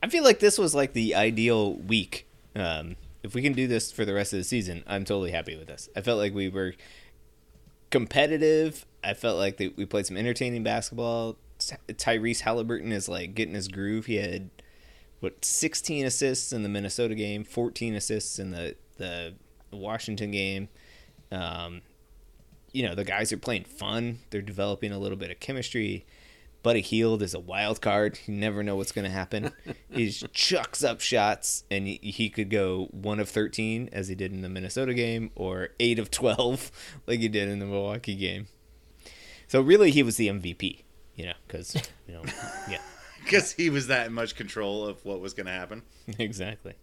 I 0.03 0.09
feel 0.09 0.25
like 0.25 0.39
this 0.41 0.59
was 0.59 0.75
like 0.75 0.93
the 0.93 1.15
ideal 1.15 1.75
week. 1.75 2.27
Um, 2.55 2.97
if 3.27 3.35
we 3.35 3.43
can 3.43 3.53
do 3.53 3.67
this 3.67 3.91
for 3.91 4.05
the 4.05 4.15
rest 4.15 4.33
of 4.33 4.39
the 4.39 4.45
season, 4.45 4.85
I'm 4.87 5.05
totally 5.05 5.33
happy 5.33 5.57
with 5.57 5.67
this. 5.67 5.89
I 5.97 6.01
felt 6.01 6.19
like 6.19 6.33
we 6.33 6.49
were 6.49 6.75
competitive. 7.91 8.87
I 9.03 9.15
felt 9.15 9.37
like 9.37 9.57
that 9.57 9.77
we 9.77 9.85
played 9.85 10.07
some 10.07 10.17
entertaining 10.17 10.63
basketball. 10.63 11.37
Ty- 11.59 11.79
Tyrese 11.89 12.41
Halliburton 12.41 12.93
is 12.93 13.09
like 13.09 13.35
getting 13.35 13.55
his 13.55 13.69
groove. 13.69 14.07
He 14.07 14.17
had 14.17 14.51
what 15.21 15.45
16 15.45 16.07
assists 16.07 16.53
in 16.53 16.63
the 16.63 16.69
Minnesota 16.69 17.15
game, 17.15 17.43
14 17.43 17.95
assists 17.95 18.39
in 18.39 18.53
the 18.53 18.77
the 18.97 19.35
Washington 19.73 20.31
game. 20.31 20.69
Um, 21.33 21.83
you 22.73 22.85
know 22.85 22.95
the 22.95 23.05
guys 23.05 23.33
are 23.33 23.39
playing 23.39 23.65
fun. 23.65 24.21
They're 24.31 24.41
developing 24.41 24.93
a 24.93 24.99
little 24.99 25.19
bit 25.19 25.31
of 25.31 25.41
chemistry. 25.41 26.07
Buddy 26.67 26.81
Hield 26.81 27.23
is 27.23 27.33
a 27.33 27.39
wild 27.39 27.81
card. 27.81 28.19
You 28.27 28.35
never 28.35 28.65
know 28.65 28.75
what's 28.75 28.91
going 28.91 29.05
to 29.05 29.11
happen. 29.11 29.53
he 29.89 30.11
chucks 30.11 30.83
up 30.83 31.01
shots, 31.01 31.63
and 31.71 31.87
he, 31.87 32.29
could 32.29 32.51
go 32.51 32.89
one 32.91 33.21
of 33.21 33.29
thirteen 33.29 33.89
as 33.93 34.09
he 34.09 34.17
did 34.17 34.33
in 34.33 34.43
the 34.43 34.49
Minnesota 34.49 34.93
game, 34.93 35.31
or 35.37 35.69
eight 35.79 36.01
of 36.01 36.11
twelve 36.11 36.73
like 37.07 37.21
he 37.21 37.29
did 37.29 37.49
in 37.49 37.61
the 37.61 37.67
Milwaukee 37.67 38.17
game. 38.17 38.49
So 39.47 39.61
really, 39.61 39.93
he 39.93 40.03
was 40.03 40.17
the 40.17 40.27
MVP. 40.27 40.83
You 41.15 41.27
know, 41.27 41.35
because 41.47 41.77
you 42.09 42.15
know, 42.15 42.23
yeah, 42.69 42.81
Because 43.23 43.53
he 43.53 43.71
was 43.71 43.87
that 43.87 44.11
much 44.11 44.35
control 44.35 44.87
of 44.87 45.05
what 45.05 45.21
was 45.21 45.35
going 45.35 45.47
to 45.47 45.53
happen. 45.53 45.83
exactly. 46.19 46.75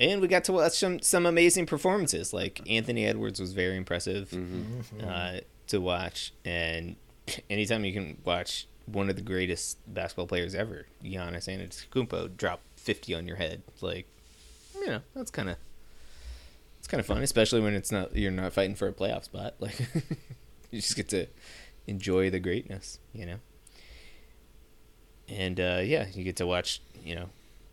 And 0.00 0.20
we 0.20 0.26
got 0.26 0.42
to 0.44 0.52
watch 0.52 0.76
some 0.76 0.98
some 1.02 1.24
amazing 1.24 1.66
performances. 1.66 2.32
Like 2.32 2.68
Anthony 2.68 3.06
Edwards 3.06 3.38
was 3.38 3.52
very 3.52 3.76
impressive 3.76 4.36
uh, 5.06 5.38
to 5.68 5.80
watch, 5.80 6.32
and 6.44 6.96
anytime 7.48 7.84
you 7.84 7.92
can 7.92 8.18
watch 8.24 8.66
one 8.92 9.10
of 9.10 9.16
the 9.16 9.22
greatest 9.22 9.78
basketball 9.92 10.26
players 10.26 10.54
ever, 10.54 10.86
Giannis 11.02 11.48
Antetokounmpo, 11.48 12.36
drop 12.36 12.60
fifty 12.76 13.14
on 13.14 13.26
your 13.26 13.36
head, 13.36 13.62
like 13.80 14.06
you 14.74 14.86
know 14.86 15.00
that's 15.14 15.30
kind 15.30 15.50
of 15.50 15.56
it's 16.78 16.88
kind 16.88 17.00
of 17.00 17.06
fun, 17.06 17.22
especially 17.22 17.60
when 17.60 17.74
it's 17.74 17.92
not 17.92 18.14
you're 18.16 18.30
not 18.30 18.52
fighting 18.52 18.76
for 18.76 18.88
a 18.88 18.92
playoff 18.92 19.24
spot. 19.24 19.54
Like 19.60 19.78
you 20.70 20.82
just 20.82 20.96
get 20.96 21.08
to 21.08 21.26
enjoy 21.86 22.28
the 22.28 22.38
greatness, 22.38 22.98
you 23.14 23.24
know. 23.24 23.36
And 25.28 25.58
uh, 25.58 25.80
yeah, 25.82 26.06
you 26.12 26.24
get 26.24 26.36
to 26.36 26.46
watch 26.46 26.82
you 27.02 27.14
know 27.14 27.30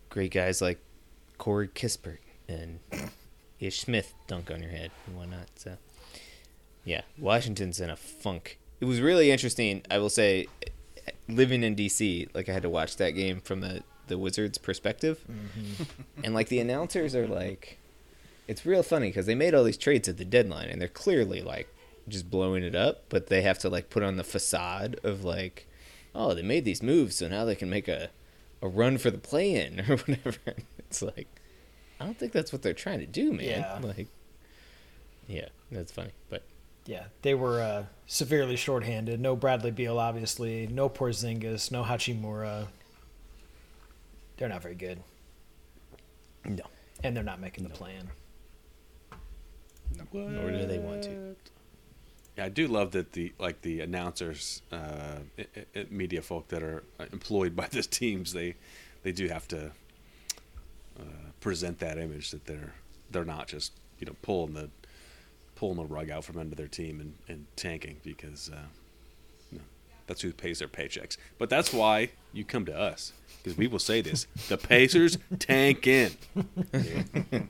great 0.09 0.31
guys 0.31 0.61
like 0.61 0.79
Corey 1.37 1.67
Kispert 1.67 2.19
and 2.47 2.79
Ish 3.59 3.81
Smith 3.81 4.13
dunk 4.27 4.51
on 4.51 4.61
your 4.61 4.71
head 4.71 4.91
and 5.07 5.17
whatnot. 5.17 5.47
So, 5.55 5.77
yeah, 6.83 7.01
Washington's 7.17 7.79
in 7.79 7.89
a 7.89 7.95
funk. 7.95 8.59
It 8.79 8.85
was 8.85 9.01
really 9.01 9.31
interesting. 9.31 9.83
I 9.89 9.97
will 9.99 10.09
say, 10.09 10.47
living 11.27 11.63
in 11.63 11.75
DC, 11.75 12.29
like 12.33 12.49
I 12.49 12.53
had 12.53 12.63
to 12.63 12.69
watch 12.69 12.97
that 12.97 13.11
game 13.11 13.41
from 13.41 13.61
the 13.61 13.83
the 14.07 14.17
Wizards' 14.17 14.57
perspective, 14.57 15.25
mm-hmm. 15.29 15.83
and 16.23 16.33
like 16.33 16.49
the 16.49 16.59
announcers 16.59 17.15
are 17.15 17.27
like, 17.27 17.79
it's 18.47 18.65
real 18.65 18.83
funny 18.83 19.09
because 19.09 19.25
they 19.25 19.35
made 19.35 19.55
all 19.55 19.63
these 19.63 19.77
trades 19.77 20.07
at 20.07 20.17
the 20.17 20.25
deadline, 20.25 20.69
and 20.69 20.79
they're 20.79 20.87
clearly 20.87 21.41
like 21.41 21.73
just 22.07 22.29
blowing 22.29 22.63
it 22.63 22.75
up, 22.75 23.05
but 23.09 23.27
they 23.27 23.41
have 23.41 23.57
to 23.59 23.69
like 23.69 23.89
put 23.89 24.03
on 24.03 24.17
the 24.17 24.23
facade 24.23 24.99
of 25.03 25.23
like, 25.23 25.67
oh, 26.13 26.33
they 26.33 26.43
made 26.43 26.65
these 26.65 26.83
moves, 26.83 27.15
so 27.15 27.27
now 27.27 27.45
they 27.45 27.55
can 27.55 27.69
make 27.69 27.87
a 27.87 28.09
a 28.61 28.67
run 28.67 28.97
for 28.97 29.11
the 29.11 29.17
play-in 29.17 29.79
or 29.89 29.97
whatever. 29.97 30.39
It's 30.79 31.01
like, 31.01 31.27
I 31.99 32.05
don't 32.05 32.17
think 32.17 32.31
that's 32.31 32.53
what 32.53 32.61
they're 32.61 32.73
trying 32.73 32.99
to 32.99 33.05
do, 33.05 33.33
man. 33.33 33.45
Yeah. 33.45 33.79
Like, 33.81 34.07
yeah, 35.27 35.47
that's 35.71 35.91
funny, 35.91 36.11
but 36.29 36.43
Yeah, 36.85 37.05
they 37.23 37.33
were 37.33 37.61
uh, 37.61 37.85
severely 38.05 38.55
shorthanded. 38.55 39.19
No 39.19 39.35
Bradley 39.35 39.71
Beal, 39.71 39.97
obviously. 39.99 40.67
No 40.67 40.87
Porzingis. 40.87 41.71
No 41.71 41.83
Hachimura. 41.83 42.67
They're 44.37 44.49
not 44.49 44.61
very 44.61 44.75
good, 44.75 44.99
no, 46.43 46.63
and 47.03 47.15
they're 47.15 47.23
not 47.23 47.39
making 47.39 47.63
the 47.63 47.69
plan. 47.69 48.09
nor 50.13 50.51
do 50.51 50.65
they 50.65 50.77
want 50.79 51.03
to. 51.03 51.35
Yeah, 52.37 52.45
I 52.45 52.49
do 52.49 52.67
love 52.67 52.91
that 52.91 53.13
the 53.13 53.31
like 53.39 53.61
the 53.61 53.79
announcers, 53.79 54.61
uh, 54.73 55.19
i- 55.39 55.45
i- 55.73 55.85
media 55.89 56.21
folk 56.21 56.49
that 56.49 56.61
are 56.61 56.83
uh, 56.99 57.05
employed 57.13 57.55
by 57.55 57.67
the 57.67 57.81
teams, 58.01 58.33
they 58.33 58.55
they 59.03 59.13
do 59.13 59.29
have 59.29 59.47
to 59.47 59.71
uh, 60.99 61.03
present 61.39 61.79
that 61.79 61.97
image 61.97 62.31
that 62.31 62.45
they're 62.45 62.73
they're 63.11 63.23
not 63.23 63.47
just 63.47 63.71
you 63.99 64.05
know 64.05 64.15
pulling 64.21 64.53
the 64.53 64.69
pulling 65.55 65.77
the 65.77 65.85
rug 65.85 66.09
out 66.09 66.23
from 66.25 66.37
under 66.37 66.55
their 66.55 66.67
team 66.67 66.99
and, 66.99 67.13
and 67.27 67.45
tanking 67.55 67.97
because 68.03 68.49
uh, 68.53 68.59
you 69.51 69.57
know, 69.59 69.63
that's 70.07 70.21
who 70.21 70.31
pays 70.33 70.59
their 70.59 70.67
paychecks. 70.67 71.17
But 71.37 71.49
that's 71.49 71.73
why 71.73 72.09
you 72.33 72.43
come 72.43 72.65
to 72.65 72.77
us 72.77 73.13
because 73.43 73.57
we 73.57 73.67
will 73.67 73.79
say 73.79 74.01
this: 74.01 74.27
the 74.49 74.57
Pacers 74.57 75.17
tank 75.39 75.87
in. 75.87 76.11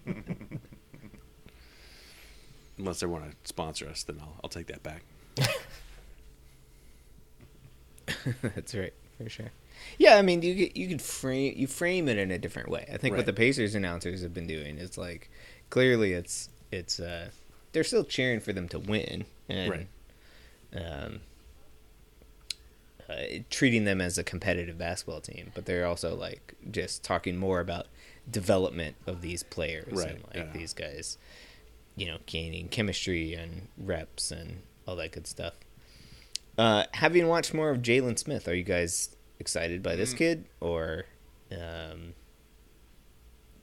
Unless 2.77 2.99
they 2.99 3.07
want 3.07 3.23
to 3.31 3.35
sponsor 3.45 3.87
us, 3.87 4.03
then 4.03 4.17
I'll, 4.21 4.35
I'll 4.43 4.49
take 4.49 4.67
that 4.67 4.83
back. 4.83 5.03
That's 8.41 8.75
right, 8.75 8.93
for 9.17 9.29
sure. 9.29 9.51
Yeah, 9.97 10.17
I 10.17 10.21
mean, 10.21 10.41
you 10.41 10.69
you 10.73 10.87
could 10.87 11.01
frame 11.01 11.53
you 11.57 11.67
frame 11.67 12.07
it 12.09 12.17
in 12.17 12.31
a 12.31 12.37
different 12.37 12.69
way. 12.69 12.85
I 12.91 12.97
think 12.97 13.13
Right. 13.13 13.19
what 13.19 13.25
the 13.25 13.33
Pacers 13.33 13.75
announcers 13.75 14.21
have 14.21 14.33
been 14.33 14.47
doing 14.47 14.77
is 14.77 14.97
like 14.97 15.29
clearly 15.69 16.13
it's 16.13 16.49
it's 16.71 16.99
uh 16.99 17.29
they're 17.75 17.83
still 17.83 18.03
cheering 18.03 18.39
for 18.39 18.51
them 18.53 18.67
to 18.69 18.79
win 18.79 19.25
and 19.47 19.69
Right. 19.69 19.87
um 20.75 21.19
uh, 23.07 23.15
treating 23.51 23.83
them 23.85 24.01
as 24.01 24.17
a 24.17 24.23
competitive 24.23 24.79
basketball 24.79 25.21
team, 25.21 25.51
but 25.53 25.65
they're 25.67 25.85
also 25.85 26.15
like 26.15 26.55
just 26.71 27.03
talking 27.03 27.37
more 27.37 27.59
about 27.59 27.85
development 28.31 28.95
of 29.05 29.21
these 29.21 29.43
players 29.43 29.93
Right, 29.93 30.09
and 30.09 30.23
like 30.23 30.35
yeah. 30.35 30.51
these 30.51 30.73
guys, 30.73 31.19
you 31.95 32.07
know, 32.07 32.17
gaining 32.25 32.67
chemistry 32.67 33.35
and 33.35 33.67
reps 33.77 34.31
and 34.31 34.63
all 34.87 34.95
that 34.95 35.11
good 35.11 35.27
stuff. 35.27 35.53
Uh, 36.57 36.85
having 36.93 37.27
watched 37.27 37.53
more 37.53 37.69
of 37.69 37.83
Jalen 37.83 38.17
Smith, 38.17 38.47
are 38.47 38.55
you 38.55 38.63
guys 38.63 39.15
excited 39.39 39.83
by 39.83 39.95
this 39.95 40.13
kid, 40.15 40.45
or 40.59 41.03
um, 41.51 42.15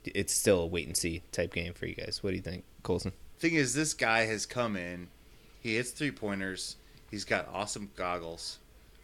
it's 0.05 0.31
still 0.31 0.61
a 0.61 0.65
wait 0.65 0.87
and 0.87 0.95
see 0.95 1.21
type 1.33 1.53
game 1.53 1.73
for 1.73 1.85
you 1.85 1.95
guys? 1.95 2.23
What 2.23 2.29
do 2.29 2.37
you 2.37 2.41
think, 2.41 2.63
Colson? 2.81 3.11
Thing 3.39 3.55
is, 3.55 3.73
this 3.73 3.93
guy 3.93 4.25
has 4.25 4.45
come 4.45 4.75
in. 4.75 5.09
He 5.59 5.75
hits 5.75 5.91
three 5.91 6.11
pointers. 6.11 6.77
He's 7.11 7.25
got 7.25 7.47
awesome 7.53 7.91
goggles. 7.95 8.59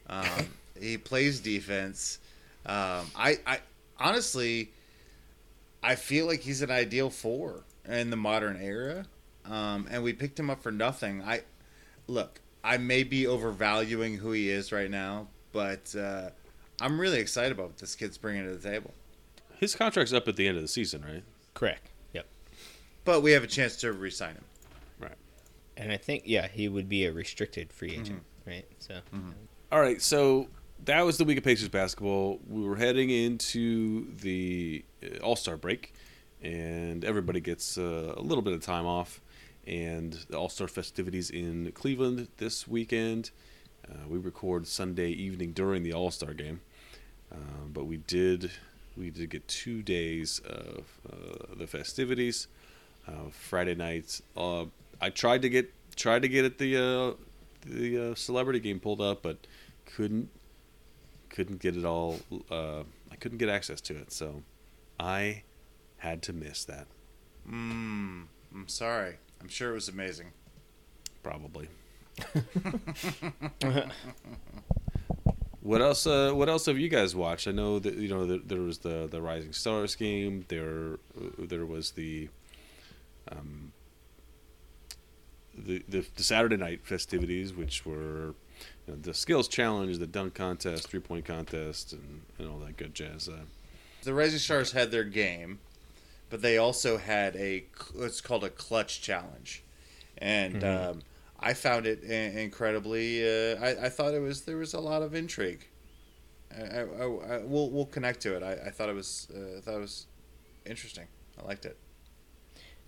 Um, 0.07 0.25
he 0.79 0.98
plays 0.98 1.39
defense. 1.39 2.19
Um, 2.65 3.12
I, 3.15 3.39
I 3.45 3.59
honestly, 4.00 4.71
I 5.83 5.95
feel 5.95 6.25
like 6.25 6.41
he's 6.41 6.62
an 6.62 6.71
ideal 6.71 7.09
four 7.09 7.63
in 7.88 8.09
the 8.09 8.17
modern 8.17 8.62
era. 8.62 9.05
Um, 9.45 9.88
and 9.89 10.03
we 10.03 10.13
picked 10.13 10.39
him 10.39 10.50
up 10.50 10.62
for 10.62 10.71
nothing. 10.71 11.24
I 11.24 11.41
look. 12.07 12.39
I 12.63 12.77
may 12.77 13.03
be 13.03 13.25
overvaluing 13.25 14.17
who 14.17 14.31
he 14.31 14.50
is 14.50 14.71
right 14.71 14.91
now, 14.91 15.27
but 15.53 15.95
uh, 15.95 16.29
I'm 16.81 17.00
really 17.00 17.19
excited 17.19 17.53
about 17.53 17.67
what 17.67 17.77
this 17.77 17.95
kid's 17.95 18.17
bringing 18.17 18.43
to 18.43 18.55
the 18.55 18.69
table. 18.69 18.93
His 19.57 19.75
contract's 19.75 20.13
up 20.13 20.27
at 20.27 20.36
the 20.36 20.48
end 20.48 20.57
of 20.57 20.62
the 20.62 20.67
season, 20.67 21.03
right? 21.05 21.24
Correct. 21.53 21.89
Yep. 23.06 23.06
but 23.06 23.22
we 23.22 23.32
have 23.32 23.44
a 23.44 23.48
chance 23.48 23.75
to 23.77 23.91
re-sign 23.94 24.36
him. 24.36 24.44
Right. 25.00 25.18
And 25.77 25.91
I 25.91 25.98
think 25.98 26.24
yeah, 26.25 26.48
he 26.48 26.68
would 26.68 26.88
be 26.89 27.06
a 27.06 27.12
restricted 27.13 27.72
free 27.74 27.91
agent, 27.91 28.22
Mm-hmm. 28.46 28.50
right? 28.50 28.65
So 28.79 29.00
All 29.72 29.79
right, 29.82 30.01
so 30.01 30.48
that 30.86 31.01
was 31.01 31.18
the 31.18 31.25
week 31.25 31.38
of 31.38 31.44
Pacers 31.44 31.70
basketball. 31.70 32.39
We 32.48 32.63
were 32.63 32.75
heading 32.75 33.10
into 33.10 34.13
the 34.18 34.84
All 35.24 35.36
Star 35.36 35.58
break, 35.58 35.94
and 36.41 37.03
everybody 37.06 37.39
gets 37.39 37.77
uh, 37.77 38.13
a 38.18 38.22
little 38.22 38.41
bit 38.41 38.53
of 38.53 38.62
time 38.62 38.86
off. 38.86 39.22
And 39.68 40.13
the 40.29 40.38
All 40.38 40.50
Star 40.50 40.68
festivities 40.68 41.29
in 41.29 41.72
Cleveland 41.74 42.27
this 42.38 42.68
weekend. 42.68 43.32
Uh, 43.88 44.08
we 44.08 44.18
record 44.18 44.68
Sunday 44.68 45.10
evening 45.10 45.51
during 45.51 45.84
the 45.84 45.94
All 45.94 46.12
Star 46.12 46.34
game, 46.34 46.62
um, 47.32 47.72
but 47.74 47.86
we 47.86 47.98
did 47.98 48.51
we 48.98 49.10
did 49.12 49.29
get 49.29 49.48
two 49.48 49.82
days 49.84 50.39
of 50.39 50.86
uh, 51.12 51.56
the 51.56 51.68
festivities. 51.68 52.48
Uh, 53.10 53.30
Friday 53.32 53.74
nights. 53.74 54.22
uh, 54.38 54.66
I 55.01 55.10
tried 55.10 55.42
to 55.42 55.50
get 55.50 55.74
tried 55.96 56.22
to 56.22 56.28
get 56.28 56.46
at 56.46 56.60
the 56.60 56.78
uh, 56.78 57.13
the 57.66 58.12
uh, 58.12 58.16
celebrity 58.16 58.60
game 58.60 58.80
pulled 58.80 59.01
up, 59.01 59.24
but 59.24 59.48
couldn't 59.86 60.30
couldn't 61.30 61.60
get 61.60 61.75
it 61.75 61.86
all. 61.86 62.20
Uh, 62.51 62.84
I 63.12 63.16
couldn't 63.20 63.39
get 63.39 63.50
access 63.50 63.82
to 63.82 63.96
it, 63.96 64.12
so 64.12 64.44
I 65.00 65.44
had 65.98 66.22
to 66.24 66.34
miss 66.34 66.66
that. 66.66 66.88
Mm, 67.48 68.25
I'm 68.54 68.68
sorry. 68.68 69.18
I'm 69.42 69.48
sure 69.48 69.72
it 69.72 69.75
was 69.75 69.89
amazing. 69.89 70.28
Probably. 71.24 71.70
what 75.62 75.82
else? 75.82 76.06
Uh, 76.06 76.32
what 76.34 76.50
else 76.50 76.66
have 76.68 76.78
you 76.78 76.89
guys 76.89 77.16
watched? 77.16 77.48
I 77.48 77.51
know 77.51 77.80
that 77.80 77.96
you 77.96 78.10
know 78.10 78.38
there 78.38 78.62
was 78.62 78.80
the 78.80 79.08
the 79.10 79.22
Rising 79.22 79.54
Stars 79.54 79.96
game. 79.96 80.46
There 80.50 81.00
there 81.39 81.66
was 81.66 81.92
the 81.92 82.30
um 83.31 83.71
the 85.57 85.83
the, 85.88 86.05
the 86.15 86.24
Saturday 86.24 86.57
night 86.57 86.81
festivities, 86.86 87.53
which 87.53 87.86
were 87.86 88.33
you 88.88 88.93
know, 88.93 88.95
the 89.01 89.13
skills 89.13 89.48
challenge, 89.48 89.98
the 89.98 90.07
dunk 90.07 90.33
contest, 90.33 90.88
three 90.88 91.00
point 91.00 91.25
contest, 91.25 91.93
and, 91.93 92.21
and 92.38 92.50
all 92.50 92.59
that 92.59 92.77
good 92.77 92.93
jazz. 92.93 93.27
Uh, 93.27 93.39
The 94.03 94.13
Rising 94.13 94.39
Stars 94.39 94.71
had 94.71 94.91
their 94.91 95.03
game, 95.03 95.59
but 96.29 96.41
they 96.41 96.57
also 96.57 96.98
had 96.98 97.36
a 97.36 97.65
what's 97.95 98.21
called 98.21 98.43
a 98.43 98.50
clutch 98.50 99.01
challenge, 99.01 99.63
and 100.17 100.63
um, 100.63 101.01
I 101.39 101.53
found 101.53 101.86
it 101.86 102.03
incredibly. 102.03 103.24
Uh, 103.24 103.55
I, 103.62 103.86
I 103.86 103.89
thought 103.89 104.13
it 104.13 104.21
was 104.21 104.41
there 104.43 104.57
was 104.57 104.74
a 104.74 104.79
lot 104.79 105.01
of 105.01 105.13
intrigue. 105.15 105.67
I, 106.55 106.62
I, 106.62 106.79
I, 106.81 107.36
I- 107.38 107.43
we'll 107.43 107.69
we'll 107.69 107.86
connect 107.86 108.21
to 108.21 108.36
it. 108.36 108.43
I, 108.43 108.67
I 108.67 108.69
thought 108.71 108.89
it 108.89 108.95
was 108.95 109.27
uh, 109.36 109.57
I 109.57 109.62
thought 109.62 109.75
it 109.75 109.81
was 109.81 110.07
interesting. 110.65 111.07
I 111.41 111.45
liked 111.45 111.65
it. 111.65 111.77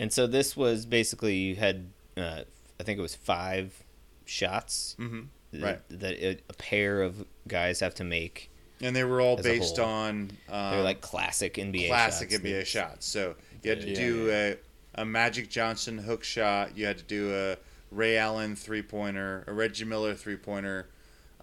And 0.02 0.12
so 0.12 0.28
this 0.28 0.58
was 0.58 0.86
basically 0.86 1.36
you 1.36 1.56
had 1.56 1.90
uh, 2.18 2.42
I 2.80 2.84
think 2.84 3.00
it 3.00 3.02
was 3.02 3.16
five 3.16 3.84
shots 4.26 4.96
Mhm. 5.00 5.28
th- 5.52 5.64
Right. 5.64 5.82
that 5.90 6.14
it, 6.14 6.44
a 6.50 6.54
pair 6.54 7.02
of 7.02 7.26
guys 7.48 7.80
have 7.80 7.96
to 7.96 8.04
make. 8.04 8.50
And 8.82 8.96
they 8.96 9.04
were 9.04 9.22
all 9.22 9.38
based 9.38 9.78
on 9.80 10.32
um, 10.50 10.72
They're 10.72 10.84
like 10.84 11.02
classic 11.02 11.54
NBA 11.56 11.88
classic 11.88 12.32
shots. 12.32 12.42
NBA 12.44 12.66
shots. 12.66 13.06
So 13.06 13.36
you 13.62 13.70
had 13.70 13.82
to 13.82 13.90
Yeah, 13.90 13.96
do 13.96 14.30
A, 14.32 14.58
a 15.02 15.06
Magic 15.06 15.50
Johnson 15.50 15.98
hook 16.00 16.24
shot. 16.24 16.76
You 16.78 16.86
had 16.88 16.98
to 16.98 17.04
do 17.04 17.34
a 17.34 17.58
Ray 17.92 18.18
Allen 18.18 18.56
three 18.56 18.82
pointer, 18.82 19.44
a 19.48 19.54
Reggie 19.54 19.86
Miller 19.86 20.16
three 20.16 20.38
pointer, 20.38 20.88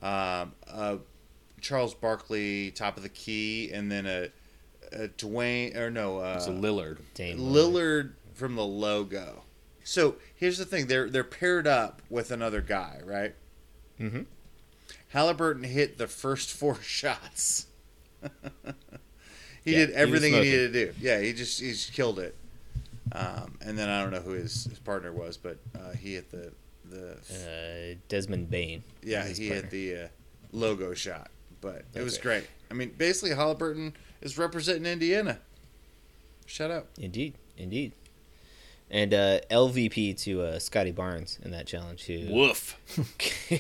um, 0.03 0.53
a 0.67 0.99
Charles 1.61 1.95
Barkley 1.95 2.71
top 2.73 2.97
of 2.97 3.03
the 3.03 3.09
key, 3.09 3.71
and 3.73 3.91
then 3.93 4.07
a, 4.07 4.31
a 4.93 5.09
Dwayne 5.09 5.77
or 5.77 5.91
no, 5.91 6.19
uh, 6.19 6.35
it's 6.37 6.47
a 6.47 6.51
Lillard. 6.51 6.99
Dame 7.15 7.39
Lillard 7.39 8.13
from 8.39 8.55
the 8.55 8.65
logo. 8.65 9.43
So 9.85 10.17
here's 10.35 10.59
the 10.59 10.65
thing: 10.65 10.87
they're 10.87 11.11
they're 11.11 11.25
paired 11.25 11.67
up 11.67 12.03
with 12.09 12.31
another 12.31 12.61
guy, 12.61 13.01
right? 13.05 13.35
Mhm. 14.01 14.27
Halliburton 15.09 15.65
hit 15.65 15.99
the 15.99 16.07
first 16.07 16.53
four 16.53 16.77
shots. 16.83 17.67
he 19.65 19.73
Yeah, 19.73 19.79
did 19.87 19.91
everything 19.93 20.33
he, 20.33 20.39
smoking. 20.39 20.51
needed 20.53 20.73
to 20.73 20.87
do. 20.87 20.95
Yeah, 21.01 21.21
he 21.21 21.33
just 21.33 21.61
he 21.61 21.71
just 21.71 21.93
killed 21.93 22.19
it. 22.19 22.35
Um, 23.13 23.57
and 23.65 23.79
then 23.79 23.89
I 23.89 24.03
don't 24.03 24.13
know 24.13 24.21
who 24.21 24.33
his, 24.33 24.65
his 24.65 24.79
partner 24.79 25.11
was, 25.13 25.39
but 25.39 25.57
uh, 25.75 25.93
he 25.93 26.15
hit 26.15 26.31
the 26.31 26.53
the 26.91 27.13
Uh, 27.95 27.99
Desmond 28.09 28.51
Bane. 28.51 28.83
yeah 29.03 29.27
he 29.27 29.49
partner. 29.49 29.55
hit 29.63 29.71
the 29.71 29.97
uh, 30.05 30.09
logo 30.53 30.95
shot. 30.95 31.31
But 31.61 31.85
it 31.95 32.03
was 32.03 32.19
great. 32.19 32.45
I 32.71 32.75
mean, 32.75 32.95
basically 32.97 33.35
Halliburton 33.35 33.95
is 34.21 34.39
representing 34.39 34.87
Indiana. 34.87 35.39
Shut 36.47 36.71
up. 36.71 36.87
Indeed, 36.99 37.35
indeed. 37.57 37.93
And 38.91 39.13
uh, 39.13 39.41
LVP 39.51 40.17
to 40.23 40.43
uh, 40.43 40.59
Scottie 40.59 40.93
Barnes 40.93 41.39
in 41.43 41.51
that 41.51 41.67
challenge, 41.67 42.05
who 42.07 42.33
Woof. 42.33 42.77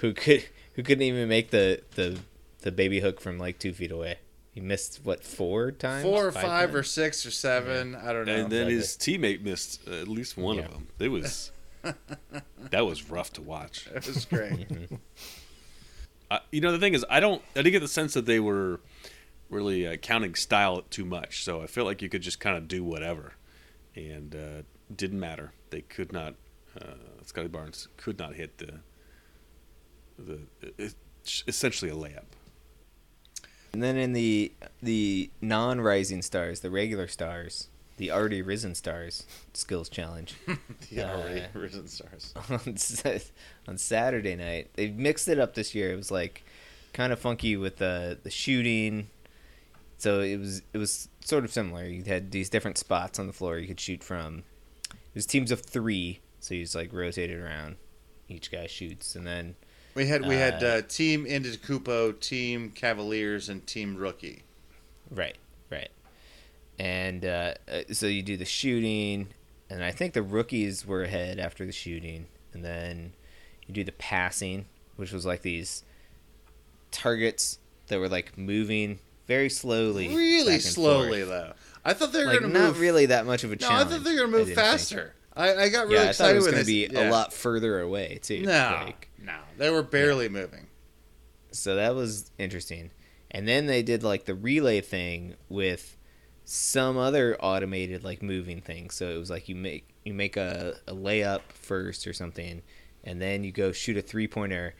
who 0.00 0.12
could 0.12 0.44
who 0.74 0.82
couldn't 0.82 1.02
even 1.02 1.28
make 1.28 1.50
the 1.50 1.82
the 1.96 2.18
the 2.60 2.70
baby 2.72 3.00
hook 3.00 3.20
from 3.20 3.38
like 3.38 3.58
two 3.58 3.72
feet 3.72 3.90
away. 3.90 4.18
He 4.52 4.60
missed 4.60 5.00
what 5.02 5.24
four 5.24 5.72
times, 5.72 6.04
Four 6.04 6.26
or 6.26 6.32
five 6.32 6.74
or 6.74 6.82
six 6.82 7.24
or 7.26 7.30
seven. 7.30 7.94
I 7.96 8.12
don't 8.12 8.26
know. 8.26 8.34
And 8.34 8.52
then 8.52 8.68
exactly. 8.68 8.74
his 8.74 8.96
teammate 9.38 9.42
missed 9.42 9.80
uh, 9.88 9.92
at 9.94 10.08
least 10.08 10.36
one 10.36 10.56
Yeah. 10.58 10.66
of 10.66 10.72
them. 10.72 10.88
It 10.98 11.08
was 11.08 11.50
that 12.70 12.86
was 12.86 13.10
rough 13.10 13.32
to 13.32 13.42
watch. 13.42 13.88
It 13.94 14.06
was 14.06 14.24
great. 14.26 14.66
Uh, 16.30 16.38
you 16.50 16.62
know, 16.62 16.72
the 16.72 16.78
thing 16.78 16.94
is, 16.94 17.04
I 17.10 17.20
don't. 17.20 17.42
I 17.54 17.58
didn't 17.58 17.72
get 17.72 17.80
the 17.80 17.88
sense 17.88 18.14
that 18.14 18.24
they 18.24 18.40
were 18.40 18.80
really 19.50 19.86
uh, 19.86 19.96
counting 19.96 20.34
style 20.34 20.80
too 20.88 21.04
much. 21.04 21.44
So 21.44 21.60
I 21.60 21.66
felt 21.66 21.86
like 21.86 22.00
you 22.00 22.08
could 22.08 22.22
just 22.22 22.40
kind 22.40 22.56
of 22.56 22.66
do 22.68 22.82
whatever, 22.82 23.34
and 23.96 24.34
uh, 24.34 24.62
didn't 24.94 25.20
matter. 25.20 25.52
They 25.70 25.82
could 25.82 26.12
not. 26.12 26.34
Uh, 26.80 26.94
Scottie 27.24 27.48
Barnes 27.48 27.88
could 27.96 28.18
not 28.18 28.34
hit 28.34 28.58
the 28.58 28.80
the 30.18 30.40
it's 30.78 30.94
essentially 31.46 31.90
a 31.90 31.94
layup. 31.94 32.24
And 33.72 33.82
then 33.82 33.96
in 33.96 34.12
the 34.12 34.52
the 34.82 35.30
non 35.40 35.80
rising 35.80 36.22
stars, 36.22 36.60
the 36.60 36.70
regular 36.70 37.06
stars, 37.08 37.68
the 37.96 38.10
already 38.10 38.42
risen 38.42 38.74
stars 38.74 39.24
skills 39.54 39.88
challenge 39.88 40.34
the 40.90 41.02
already 41.02 41.40
Uh, 41.40 41.46
risen 41.54 41.88
stars. 41.88 42.34
on 42.50 42.76
on 43.68 43.78
Saturday 43.78 44.36
night. 44.36 44.70
They 44.74 44.90
mixed 44.90 45.28
it 45.28 45.38
up 45.38 45.54
this 45.54 45.74
year. 45.74 45.92
It 45.92 45.96
was 45.96 46.10
like 46.10 46.44
kind 46.92 47.12
of 47.12 47.18
funky 47.18 47.56
with 47.56 47.76
the 47.76 48.18
the 48.22 48.30
shooting. 48.30 49.08
So 50.02 50.18
it 50.18 50.36
was 50.36 50.62
it 50.72 50.78
was 50.78 51.08
sort 51.24 51.44
of 51.44 51.52
similar. 51.52 51.84
You 51.84 52.02
had 52.02 52.32
these 52.32 52.50
different 52.50 52.76
spots 52.76 53.20
on 53.20 53.28
the 53.28 53.32
floor 53.32 53.56
you 53.58 53.68
could 53.68 53.78
shoot 53.78 54.02
from. 54.02 54.42
It 54.90 55.14
was 55.14 55.26
teams 55.26 55.52
of 55.52 55.60
three, 55.60 56.18
so 56.40 56.54
you 56.54 56.64
just 56.64 56.74
like 56.74 56.92
rotated 56.92 57.38
around. 57.38 57.76
Each 58.28 58.50
guy 58.50 58.66
shoots, 58.66 59.14
and 59.14 59.24
then 59.24 59.54
We 59.94 60.08
had 60.08 60.26
we 60.26 60.34
had 60.34 60.60
Uh, 60.60 60.66
uh, 60.66 60.82
team 60.82 61.24
Antetokounmpo, 61.24 62.18
team 62.18 62.72
Cavaliers, 62.72 63.48
and 63.48 63.64
team 63.64 63.94
Rookie. 63.94 64.42
Right, 65.08 65.36
right. 65.70 65.90
And 66.80 67.24
uh, 67.24 67.54
uh, 67.72 67.82
so 67.92 68.06
you 68.06 68.24
do 68.24 68.36
the 68.36 68.44
shooting, 68.44 69.28
and 69.70 69.84
I 69.84 69.92
think 69.92 70.14
the 70.14 70.22
rookies 70.22 70.84
were 70.84 71.04
ahead 71.04 71.38
after 71.38 71.64
the 71.64 71.70
shooting, 71.70 72.26
and 72.52 72.64
then 72.64 73.12
you 73.68 73.74
do 73.74 73.84
the 73.84 73.92
passing, 73.92 74.66
which 74.96 75.12
was 75.12 75.24
like 75.24 75.42
these 75.42 75.84
targets 76.90 77.60
that 77.86 78.00
were 78.00 78.08
like 78.08 78.36
moving 78.36 78.98
very 79.26 79.48
slowly, 79.50 80.08
Really 80.14 80.58
slowly 80.60 81.22
forth. 81.22 81.28
though. 81.28 81.52
I 81.84 81.94
thought 81.94 82.12
they 82.12 82.20
were 82.20 82.26
like 82.26 82.40
going 82.40 82.52
not 82.52 82.58
to 82.60 82.64
move. 82.66 82.80
really 82.80 83.06
that 83.06 83.26
much 83.26 83.44
of 83.44 83.52
a 83.52 83.56
challenge. 83.56 83.90
no, 83.90 83.96
I 83.96 83.98
thought 83.98 84.04
they 84.04 84.10
were 84.12 84.18
going 84.18 84.30
to 84.32 84.38
move 84.38 84.46
didn't 84.48 84.56
faster. 84.64 85.14
I, 85.34 85.54
I 85.54 85.68
got 85.68 85.86
really 85.88 85.94
Yeah, 85.96 86.00
I 86.02 86.04
thought 86.12 86.30
excited 86.30 86.32
it 86.32 86.36
was 86.36 86.46
going 86.46 86.58
to 86.58 86.64
be 86.66 86.88
yeah. 86.92 87.08
a 87.08 87.10
lot 87.10 87.32
further 87.32 87.80
away 87.80 88.18
too. 88.22 88.42
No, 88.42 88.82
Like, 88.84 89.08
no, 89.20 89.36
they 89.58 89.70
were 89.70 89.82
barely 89.82 90.28
moving. 90.28 90.66
so 91.52 91.76
that 91.76 91.94
was 91.94 92.30
interesting. 92.38 92.90
And 93.30 93.48
then 93.48 93.66
they 93.66 93.82
did 93.82 94.02
like 94.02 94.26
the 94.26 94.34
relay 94.34 94.80
thing 94.82 95.34
with 95.48 95.96
some 96.44 96.98
other 96.98 97.36
automated 97.40 98.04
like 98.04 98.22
moving 98.22 98.60
thing. 98.60 98.90
So 98.90 99.08
it 99.08 99.16
was 99.18 99.30
like 99.30 99.48
you 99.48 99.54
make 99.56 99.88
you 100.04 100.12
make 100.12 100.36
a, 100.36 100.74
a 100.86 100.92
layup 100.94 101.40
first 101.54 102.06
or 102.06 102.12
something, 102.12 102.60
and 103.04 103.22
then 103.22 103.42
you 103.42 103.52
go 103.52 103.72
shoot 103.72 103.96
a 103.96 104.02
three 104.02 104.28
pointer 104.28 104.74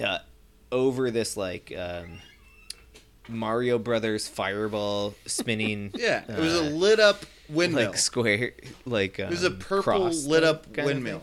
uh, 0.00 0.18
over 0.70 1.10
this 1.10 1.36
like 1.36 1.72
um, 1.76 2.20
Mario 3.28 3.78
Brothers 3.78 4.28
fireball 4.28 5.14
spinning. 5.26 5.92
Yeah, 5.96 6.22
it 6.28 6.38
was 6.38 6.54
a 6.54 6.66
uh, 6.66 6.70
lit 6.70 7.00
up 7.00 7.24
windmill. 7.48 7.86
like 7.90 7.96
square 7.98 8.52
like 8.84 9.20
um, 9.20 9.26
it 9.26 9.30
was 9.30 9.44
a 9.44 9.50
purple 9.50 9.82
cross 9.82 10.24
lit 10.24 10.42
up 10.44 10.64
kind 10.66 10.80
of 10.80 10.84
windmill. 10.86 11.18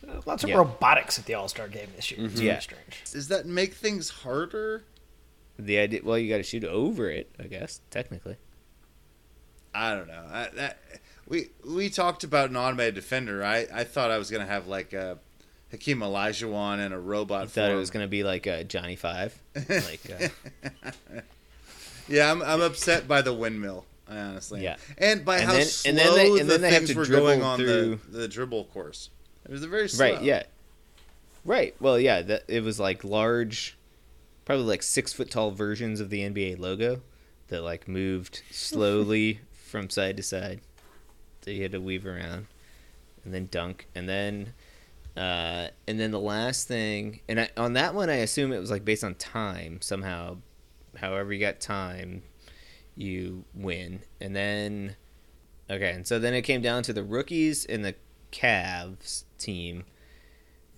thing. 0.00 0.22
Lots 0.26 0.44
of 0.44 0.50
Yeah. 0.50 0.56
robotics 0.56 1.18
at 1.18 1.26
the 1.26 1.34
All 1.34 1.48
Star 1.48 1.66
game 1.68 1.88
this 1.96 2.10
year. 2.10 2.24
It's 2.26 2.40
Yeah. 2.40 2.52
very 2.52 2.62
strange. 2.62 3.02
Does 3.12 3.28
that 3.28 3.46
make 3.46 3.74
things 3.74 4.10
harder? 4.10 4.84
The 5.58 5.78
idea, 5.78 6.00
well, 6.02 6.18
you 6.18 6.28
got 6.28 6.38
to 6.38 6.42
shoot 6.42 6.64
over 6.64 7.08
it, 7.10 7.30
I 7.38 7.44
guess 7.44 7.80
technically. 7.90 8.36
I 9.74 9.94
don't 9.94 10.06
know. 10.08 10.24
I, 10.30 10.48
that 10.54 10.78
we 11.28 11.48
we 11.66 11.90
talked 11.90 12.22
about 12.24 12.50
an 12.50 12.56
automated 12.56 12.94
defender. 12.94 13.42
I, 13.44 13.66
I 13.72 13.84
thought 13.84 14.10
I 14.10 14.18
was 14.18 14.30
gonna 14.30 14.46
have 14.46 14.66
like 14.68 14.92
a 14.92 15.18
Hakeem 15.70 15.98
Olajuwon 16.00 16.78
and 16.84 16.94
a 16.94 16.98
robot. 16.98 17.42
I 17.42 17.46
thought 17.46 17.70
it 17.70 17.74
was 17.74 17.90
going 17.90 18.04
to 18.04 18.08
be 18.08 18.22
like 18.22 18.46
a 18.46 18.62
Johnny 18.62 18.94
Five. 18.94 19.36
Like, 19.68 20.00
uh, 20.64 21.20
Yeah, 22.08 22.30
I'm 22.30 22.42
I'm 22.42 22.60
upset 22.60 23.06
by 23.08 23.22
the 23.22 23.32
windmill. 23.32 23.84
I 24.08 24.18
honestly. 24.18 24.60
am. 24.60 24.64
Yeah. 24.64 24.76
And 24.98 25.24
by 25.24 25.38
And 25.38 25.46
how 25.46 25.52
then- 25.54 25.64
slow 25.66 25.90
and 25.90 25.98
then 25.98 26.14
they- 26.14 26.40
and 26.40 26.50
the 26.50 26.58
then 26.58 26.72
things 26.84 26.94
were 26.94 27.06
going 27.06 27.42
on 27.42 27.58
the, 27.58 27.64
through- 27.64 28.00
the 28.10 28.28
dribble 28.28 28.66
course. 28.66 29.08
It 29.46 29.50
was 29.50 29.62
a 29.62 29.68
very 29.68 29.88
slow. 29.88 30.04
Right. 30.12 30.22
Yeah. 30.22 30.42
Right. 31.44 31.74
Well, 31.80 31.98
yeah. 31.98 32.22
That 32.22 32.44
it 32.48 32.62
was 32.62 32.78
like 32.80 33.02
large, 33.04 33.76
probably 34.44 34.66
like 34.66 34.82
six 34.82 35.12
foot 35.12 35.30
tall 35.30 35.50
versions 35.52 36.00
of 36.00 36.10
the 36.10 36.20
NBA 36.20 36.58
logo 36.58 37.00
that 37.48 37.62
like 37.62 37.88
moved 37.88 38.42
slowly 38.50 39.40
from 39.52 39.88
side 39.90 40.16
to 40.18 40.22
side. 40.22 40.60
So 41.42 41.50
you 41.50 41.62
had 41.62 41.72
to 41.72 41.80
weave 41.80 42.06
around, 42.06 42.46
and 43.24 43.34
then 43.34 43.48
dunk, 43.50 43.86
and 43.94 44.08
then, 44.08 44.54
uh, 45.14 45.68
and 45.86 46.00
then 46.00 46.10
the 46.10 46.18
last 46.20 46.66
thing, 46.66 47.20
and 47.28 47.38
I, 47.40 47.50
on 47.58 47.74
that 47.74 47.94
one, 47.94 48.08
I 48.08 48.14
assume 48.16 48.50
it 48.50 48.58
was 48.60 48.70
like 48.70 48.84
based 48.84 49.04
on 49.04 49.14
time 49.16 49.80
somehow. 49.82 50.38
However, 50.96 51.32
you 51.32 51.40
got 51.40 51.60
time, 51.60 52.22
you 52.96 53.44
win, 53.54 54.00
and 54.20 54.34
then, 54.34 54.96
okay, 55.70 55.92
and 55.92 56.06
so 56.06 56.18
then 56.18 56.34
it 56.34 56.42
came 56.42 56.62
down 56.62 56.82
to 56.84 56.92
the 56.92 57.02
rookies 57.02 57.64
and 57.64 57.84
the 57.84 57.94
Cavs 58.32 59.24
team 59.38 59.84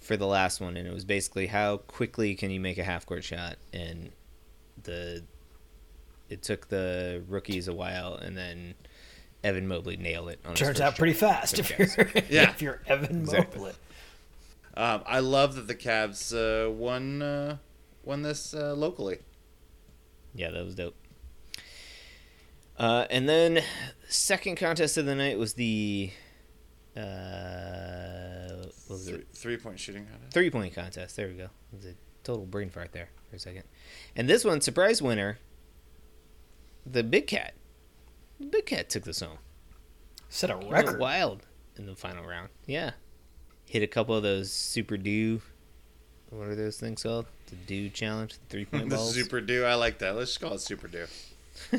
for 0.01 0.17
the 0.17 0.27
last 0.27 0.61
one, 0.61 0.77
and 0.77 0.87
it 0.87 0.95
was 0.95 1.05
basically 1.05 1.47
how 1.49 1.79
quickly 1.79 2.35
can 2.35 2.51
you 2.51 2.61
make 2.61 2.79
a 2.79 2.85
half 2.85 3.07
court 3.07 3.25
shot, 3.25 3.57
and 3.73 4.13
the 4.83 5.25
it 6.29 6.43
took 6.43 6.69
the 6.69 7.23
rookies 7.29 7.69
a 7.69 7.75
while, 7.75 8.15
and 8.15 8.37
then 8.37 8.75
Evan 9.45 9.69
Mobley 9.69 9.97
nailed 9.97 10.29
it. 10.31 10.41
On 10.45 10.55
Turns 10.55 10.71
first 10.71 10.81
out 10.81 10.97
pretty 10.97 11.13
fast 11.13 11.59
if 11.59 11.71
you're 11.79 12.09
Yeah. 12.31 12.43
if 12.51 12.63
you're 12.63 12.81
Evan 12.87 13.21
Exactly. 13.21 13.59
Mobley. 13.59 13.75
Um, 14.77 15.03
I 15.07 15.21
love 15.21 15.55
that 15.55 15.69
the 15.69 15.75
Cavs 15.75 16.35
uh, 16.35 16.71
won 16.71 17.23
uh, 17.23 17.57
won 18.05 18.23
this 18.23 18.55
uh, 18.55 18.75
locally. 18.75 19.19
Yeah, 20.37 20.51
that 20.51 20.65
was 20.65 20.75
dope. 20.75 20.95
Uh, 22.79 23.07
and 23.11 23.27
then 23.29 23.63
second 24.09 24.57
contest 24.57 24.99
of 24.99 25.07
the 25.07 25.15
night 25.15 25.39
was 25.39 25.55
the 25.55 26.11
uh, 26.97 28.67
what 28.87 28.91
was 28.91 29.09
Three, 29.09 29.19
it? 29.19 29.27
three 29.35 29.57
point 29.57 29.81
shooting 29.81 30.05
contest. 30.07 30.33
Three 30.33 30.51
point 30.51 30.75
contest. 30.75 31.17
There 31.17 31.29
we 31.29 31.35
go. 31.35 31.45
It 31.45 31.77
was 31.77 31.87
a 31.87 31.95
total 32.23 32.45
brain 32.47 32.71
fart 32.71 32.93
there 32.93 33.09
for 33.31 33.37
a 33.37 33.39
second. 33.39 33.65
And 34.15 34.29
this 34.29 34.45
one, 34.45 34.61
surprise 34.61 35.01
winner, 35.01 35.39
the 36.85 37.03
Big 37.03 37.27
Cat. 37.27 37.55
The 38.39 38.47
Big 38.47 38.67
Cat 38.67 38.91
took 38.91 39.05
this 39.05 39.21
home. 39.21 39.39
Set 40.29 40.51
a 40.51 40.57
record. 40.57 40.99
wild 40.99 41.47
in 41.77 41.87
the 41.87 41.95
final 41.97 42.27
round. 42.27 42.51
Yeah, 42.67 42.91
hit 43.65 43.83
a 43.83 43.87
couple 43.87 44.15
of 44.15 44.23
those 44.23 44.53
super 44.53 44.97
do. 44.99 45.41
What 46.31 46.49
are 46.49 46.55
those 46.55 46.77
things 46.79 47.03
called? 47.03 47.27
The 47.49 47.57
do 47.57 47.89
challenge, 47.89 48.33
the 48.35 48.39
three 48.49 48.65
point 48.65 48.89
balls. 48.91 49.15
super 49.15 49.41
do. 49.41 49.65
I 49.65 49.75
like 49.75 49.99
that. 49.99 50.17
Let's 50.17 50.31
just 50.33 50.41
call 50.41 50.55
it 50.55 50.61
super 50.61 50.89
do. 50.89 51.07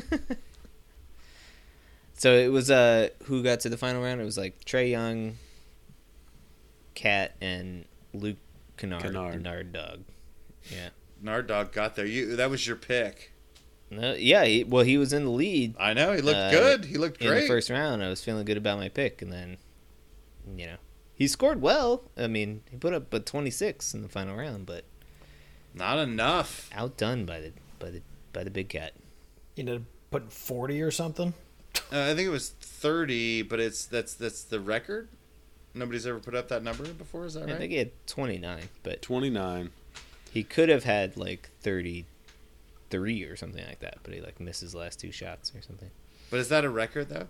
So 2.14 2.34
it 2.34 2.48
was 2.48 2.68
uh 2.68 3.10
who 3.26 3.44
got 3.44 3.60
to 3.60 3.68
the 3.68 3.76
final 3.76 4.02
round? 4.02 4.20
It 4.20 4.24
was 4.24 4.36
like 4.36 4.64
Trae 4.64 4.90
Young, 4.90 5.36
Cat, 6.96 7.34
and 7.40 7.84
Luke 8.12 8.38
Kennard, 8.76 9.02
Kennard. 9.02 9.42
Nard 9.42 9.72
Dog. 9.72 10.00
Yeah. 10.68 10.88
Nard 11.22 11.46
Dog 11.46 11.70
got 11.72 11.94
there. 11.94 12.06
You 12.06 12.34
that 12.34 12.50
was 12.50 12.66
your 12.66 12.74
pick. 12.74 13.30
No, 13.90 14.14
yeah. 14.14 14.44
He, 14.44 14.64
well, 14.64 14.82
he 14.84 14.98
was 14.98 15.12
in 15.12 15.24
the 15.26 15.30
lead 15.30 15.76
I 15.78 15.94
know. 15.94 16.12
He 16.12 16.20
looked 16.20 16.36
Uh, 16.38 16.50
good. 16.50 16.84
He 16.86 16.96
looked 16.98 17.22
in 17.22 17.28
great. 17.28 17.42
the 17.42 17.46
first 17.46 17.70
round. 17.70 18.02
I 18.02 18.08
was 18.08 18.20
feeling 18.22 18.44
good 18.44 18.56
about 18.58 18.78
my 18.78 18.88
pick, 18.88 19.22
and 19.22 19.32
then, 19.32 19.56
you 20.56 20.66
know, 20.66 20.76
he 21.18 21.26
scored 21.28 21.60
well. 21.60 22.04
I 22.16 22.28
mean, 22.28 22.62
he 22.70 22.76
put 22.78 22.94
up 22.94 23.12
a 23.12 23.20
26 23.20 23.92
in 23.92 24.02
the 24.02 24.08
final 24.08 24.36
round, 24.36 24.64
but 24.66 24.84
Not 25.74 25.98
enough. 25.98 26.70
outdone 26.72 27.26
by 27.26 27.40
the 27.40 27.52
by 27.78 27.90
the 27.90 28.02
by 28.32 28.44
the 28.44 28.50
big 28.50 28.68
cat. 28.70 28.92
You 29.56 29.64
know, 29.64 29.80
putting 30.10 30.28
forty 30.30 30.80
or 30.80 30.90
something. 30.90 31.34
Uh, 31.92 32.02
I 32.10 32.14
think 32.14 32.20
it 32.26 32.30
was 32.30 32.48
thirty, 32.50 33.42
but 33.42 33.58
it's 33.60 33.84
that's 33.84 34.14
that's 34.14 34.44
the 34.44 34.60
record. 34.60 35.08
Nobody's 35.74 36.06
ever 36.06 36.18
put 36.20 36.34
up 36.34 36.48
that 36.48 36.62
number 36.62 36.86
before. 36.92 37.24
Is 37.26 37.34
that 37.34 37.42
I 37.42 37.46
right? 37.46 37.54
I 37.54 37.58
think 37.58 37.72
he 37.72 37.78
had 37.78 37.90
29, 38.06 38.68
but 38.82 39.02
29. 39.02 39.70
he 40.32 40.42
could 40.42 40.68
have 40.70 40.84
had 40.84 41.16
like 41.16 41.50
33 41.60 43.24
or 43.24 43.36
something 43.36 43.64
like 43.64 43.80
that, 43.80 43.98
but 44.02 44.14
he 44.14 44.20
like 44.20 44.40
missed 44.40 44.60
his 44.62 44.74
last 44.74 44.98
two 44.98 45.12
shots 45.12 45.52
or 45.54 45.60
something. 45.62 45.90
But 46.30 46.40
is 46.40 46.48
that 46.48 46.64
a 46.64 46.70
record 46.70 47.08
though? 47.10 47.26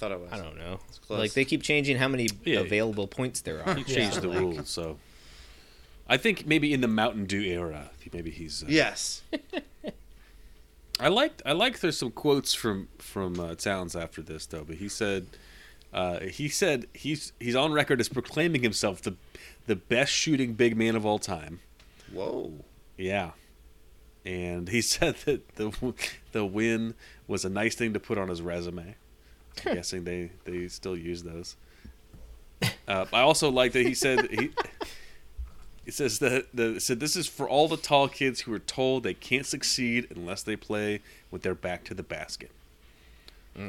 I 0.00 0.08
thought 0.08 0.12
it 0.12 0.20
was. 0.20 0.32
I 0.32 0.38
don't 0.38 0.56
know. 0.56 0.80
close. 1.06 1.18
Like 1.18 1.32
they 1.34 1.44
keep 1.44 1.62
changing 1.62 1.98
how 1.98 2.08
many 2.08 2.28
Yeah. 2.44 2.60
available 2.60 3.06
points 3.06 3.42
there 3.42 3.62
are. 3.66 3.74
He 3.74 3.84
changed 3.84 4.14
So, 4.14 4.20
the 4.22 4.28
like, 4.28 4.38
rules, 4.40 4.68
so. 4.70 4.98
I 6.08 6.16
think 6.16 6.46
maybe 6.46 6.72
in 6.72 6.80
the 6.80 6.88
Mountain 6.88 7.26
Dew 7.26 7.42
era, 7.42 7.90
maybe 8.12 8.30
he's. 8.30 8.62
Uh, 8.62 8.66
Yes. 8.70 9.22
I 10.98 11.08
liked. 11.08 11.42
I 11.46 11.52
like. 11.52 11.80
There's 11.80 11.98
some 11.98 12.10
quotes 12.10 12.52
from 12.54 12.88
from 12.98 13.38
uh, 13.40 13.54
Towns 13.54 13.94
after 13.96 14.22
this 14.22 14.46
though, 14.46 14.64
but 14.64 14.76
he 14.76 14.88
said. 14.88 15.26
Uh, 15.92 16.20
he 16.20 16.48
said 16.48 16.86
he's 16.94 17.32
he's 17.40 17.56
on 17.56 17.72
record 17.72 18.00
as 18.00 18.08
proclaiming 18.08 18.62
himself 18.62 19.02
the 19.02 19.16
the 19.66 19.74
best 19.74 20.12
shooting 20.12 20.54
big 20.54 20.76
man 20.76 20.94
of 20.94 21.04
all 21.04 21.18
time. 21.18 21.58
Whoa. 22.12 22.52
Yeah, 22.96 23.30
and 24.24 24.68
he 24.68 24.80
said 24.94 25.16
that 25.24 25.56
the 25.56 25.94
the 26.32 26.46
win 26.46 26.94
was 27.26 27.44
a 27.44 27.48
nice 27.48 27.74
thing 27.74 27.92
to 27.94 27.98
put 28.00 28.18
on 28.18 28.28
his 28.28 28.40
resume. 28.40 28.94
I'm 29.66 29.74
guessing 29.74 30.04
they 30.04 30.30
they 30.44 30.68
still 30.68 30.96
use 30.96 31.22
those. 31.22 31.56
Uh, 32.86 33.06
I 33.12 33.20
also 33.20 33.50
like 33.50 33.72
that 33.72 33.86
he 33.86 33.94
said 33.94 34.28
he. 34.30 34.50
He 35.82 35.90
says 35.92 36.20
that 36.20 36.46
the 36.54 36.78
said 36.78 37.00
this 37.00 37.16
is 37.16 37.26
for 37.26 37.48
all 37.48 37.66
the 37.66 37.76
tall 37.76 38.06
kids 38.06 38.42
who 38.42 38.52
are 38.52 38.60
told 38.60 39.02
they 39.02 39.14
can't 39.14 39.46
succeed 39.46 40.06
unless 40.14 40.42
they 40.42 40.54
play 40.54 41.00
with 41.32 41.42
their 41.42 41.54
back 41.54 41.82
to 41.84 41.94
the 41.94 42.02
basket. 42.04 42.52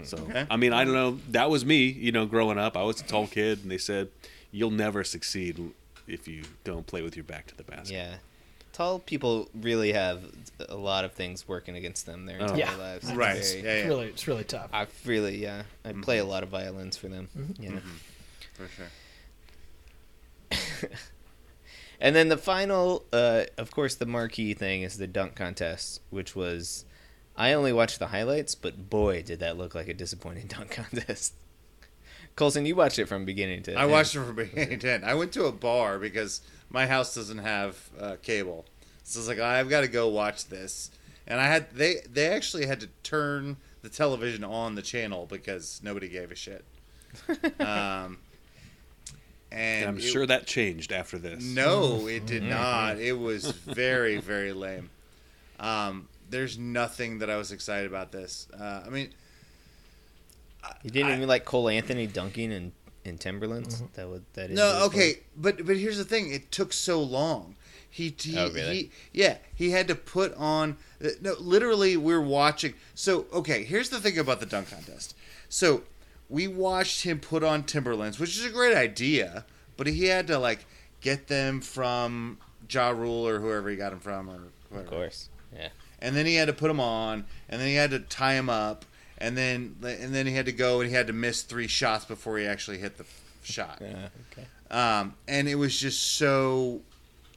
So 0.04 0.18
Okay. 0.18 0.46
I 0.48 0.56
mean 0.56 0.72
I 0.72 0.84
don't 0.84 0.94
know 0.94 1.18
that 1.30 1.50
was 1.50 1.66
me 1.66 1.86
you 1.86 2.12
know 2.12 2.28
growing 2.28 2.60
up 2.60 2.78
I 2.78 2.84
was 2.84 3.02
a 3.02 3.06
tall 3.06 3.26
kid 3.26 3.64
and 3.64 3.72
they 3.72 3.80
said 3.80 4.10
you'll 4.52 4.70
never 4.70 5.04
succeed 5.04 5.74
if 6.06 6.28
you 6.28 6.44
don't 6.64 6.86
play 6.86 7.02
with 7.02 7.16
your 7.16 7.24
back 7.24 7.48
to 7.48 7.56
the 7.56 7.64
basket. 7.64 7.94
Yeah. 7.94 8.16
Tall 8.82 9.00
people 9.00 9.48
really 9.54 9.94
have 9.94 10.24
a 10.68 10.76
lot 10.76 11.06
of 11.06 11.14
things 11.14 11.48
working 11.48 11.76
against 11.76 12.06
them 12.08 12.26
their 12.26 12.38
Oh. 12.40 12.46
entire 12.46 12.58
Yeah. 12.58 12.76
lives. 12.78 13.08
It's 13.08 13.16
Right. 13.18 13.34
very- 13.44 13.62
Yeah, 13.64 13.70
It's 13.72 13.84
yeah. 13.84 13.88
really, 13.88 14.08
it's 14.08 14.28
really 14.28 14.44
tough. 14.44 14.70
I 14.74 14.88
really, 15.06 15.38
yeah. 15.38 15.64
I 15.86 15.92
play 15.94 16.18
a 16.18 16.26
lot 16.26 16.42
of 16.42 16.50
violins 16.50 16.98
for 16.98 17.08
them. 17.08 17.30
You 17.60 17.70
know. 17.74 17.82
For 18.54 18.68
sure. 18.68 18.90
And 22.04 22.16
then 22.16 22.30
the 22.30 22.38
final, 22.38 23.06
uh, 23.14 23.44
of 23.60 23.70
course, 23.70 23.94
the 23.94 24.08
marquee 24.08 24.56
thing 24.56 24.82
is 24.82 24.98
the 24.98 25.06
dunk 25.06 25.36
contest, 25.36 26.02
which 26.10 26.36
was. 26.36 26.84
I 27.38 27.54
only 27.54 27.72
watched 27.72 28.00
the 28.00 28.08
highlights, 28.08 28.56
but 28.56 28.90
boy, 28.90 29.22
did 29.22 29.40
that 29.42 29.56
look 29.56 29.76
like 29.76 29.88
a 29.88 29.94
disappointing 29.94 30.48
dunk 30.56 30.72
contest. 30.72 31.36
Colson, 32.36 32.66
you 32.66 32.76
watched 32.76 32.98
it 32.98 33.06
from 33.06 33.24
beginning 33.24 33.62
to 33.64 33.72
end. 33.72 33.80
I 33.80 33.84
end. 33.84 33.92
watched 33.92 34.16
it 34.16 34.20
from 34.26 34.36
beginning 34.36 34.80
to 34.80 34.92
end. 34.92 35.06
I 35.06 35.14
went 35.14 35.32
to 35.34 35.46
a 35.46 35.52
bar 35.52 36.00
because 36.00 36.42
my 36.72 36.88
house 36.88 37.14
doesn't 37.14 37.38
have 37.38 37.92
uh, 38.00 38.16
cable, 38.24 38.66
so 39.12 39.20
I 39.20 39.22
was 39.22 39.28
like, 39.28 39.40
I've 39.40 39.70
got 39.70 39.82
to 39.82 39.88
go 39.88 40.08
watch 40.08 40.46
this. 40.48 40.92
And 41.28 41.40
I 41.40 41.48
had 41.48 41.72
they 41.72 41.98
they 42.12 42.28
actually 42.30 42.66
had 42.66 42.80
to 42.82 42.88
turn 43.04 43.58
the 43.84 43.90
television 43.90 44.44
on 44.44 44.76
the 44.76 44.82
channel 44.82 45.26
because 45.30 45.80
nobody 45.84 46.08
gave 46.10 46.32
a 46.32 46.36
shit. 46.36 46.64
um, 47.60 48.18
and 49.52 49.82
And 49.82 49.90
I'm 49.90 49.98
it- 49.98 50.02
sure 50.02 50.26
that 50.26 50.46
changed 50.48 50.92
after 50.92 51.18
this. 51.18 51.44
No, 51.44 52.08
it 52.08 52.26
did 52.26 52.44
not. 52.44 52.98
It 53.00 53.14
was 53.14 53.52
very, 53.52 54.18
very 54.18 54.54
lame. 54.54 54.90
Um, 55.60 56.08
there's 56.30 56.58
nothing 56.58 57.20
that 57.20 57.30
I 57.30 57.36
was 57.38 57.52
excited 57.52 57.88
about 57.88 58.12
this. 58.12 58.48
Uh, 58.58 58.84
I 58.86 58.90
mean, 58.90 59.10
You 60.84 60.90
didn't 60.90 61.12
I- 61.12 61.16
even 61.18 61.28
like 61.28 61.46
Cole 61.46 61.70
Anthony 61.70 62.08
dunking 62.08 62.52
in, 62.52 62.72
in 63.04 63.18
Timberlands? 63.18 63.84
That 63.94 64.08
would 64.10 64.24
that 64.34 64.52
is 64.52 64.58
no, 64.58 64.86
okay, 64.86 65.20
but 65.36 65.66
but 65.66 65.78
here's 65.78 65.98
the 65.98 66.06
thing. 66.06 66.32
It 66.32 66.52
took 66.52 66.72
so 66.74 67.02
long. 67.02 67.56
He, 67.94 68.16
he, 68.20 68.38
Oh, 68.38 68.50
really? 68.52 68.76
he 68.84 68.92
yeah, 69.12 69.38
he 69.54 69.72
had 69.72 69.88
to 69.90 69.96
put 69.96 70.34
on. 70.36 70.78
uh, 71.04 71.10
No, 71.22 71.36
literally, 71.40 71.98
we're 71.98 72.22
watching. 72.22 72.74
So 72.96 73.26
okay, 73.34 73.64
here's 73.64 73.90
the 73.90 74.00
thing 74.00 74.18
about 74.18 74.40
the 74.40 74.46
dunk 74.46 74.70
contest. 74.72 75.14
So 75.50 75.84
we 76.30 76.48
watched 76.48 77.04
him 77.04 77.20
put 77.20 77.44
on 77.44 77.64
Timberlands, 77.64 78.18
which 78.20 78.38
is 78.38 78.46
a 78.46 78.50
great 78.50 78.76
idea, 78.76 79.46
but 79.76 79.88
he 79.88 80.06
had 80.06 80.26
to 80.28 80.40
like 80.40 80.66
get 81.02 81.28
them 81.28 81.60
from 81.60 82.38
Ja 82.70 82.90
Rule 82.92 83.28
or 83.28 83.40
whoever 83.40 83.70
he 83.70 83.76
got 83.76 83.90
them 83.90 84.00
from, 84.00 84.30
or 84.30 84.40
whoever. 84.70 84.84
Of 84.86 84.90
course. 84.90 85.30
Yeah. 85.54 85.68
and 86.00 86.16
then 86.16 86.26
he 86.26 86.36
had 86.36 86.48
to 86.48 86.54
put 86.54 86.70
them 86.70 86.80
on, 86.80 87.26
and 87.50 87.60
then 87.60 87.68
he 87.68 87.76
had 87.76 87.92
to 87.92 88.00
tie 88.00 88.36
them 88.36 88.50
up, 88.50 88.86
and 89.18 89.38
then 89.38 89.76
and 89.84 90.16
then 90.16 90.26
he 90.28 90.34
had 90.34 90.46
to 90.46 90.54
go 90.54 90.80
and 90.80 90.90
he 90.90 90.96
had 90.96 91.08
to 91.08 91.14
miss 91.14 91.42
three 91.44 91.68
shots 91.68 92.06
before 92.06 92.38
he 92.38 92.46
actually 92.46 92.78
hit 92.78 92.98
the 92.98 93.06
shot. 93.44 93.80
Yeah. 93.82 94.08
Okay. 94.32 94.48
Um, 94.70 95.16
and 95.28 95.50
it 95.50 95.56
was 95.56 95.78
just 95.78 96.02
so 96.14 96.80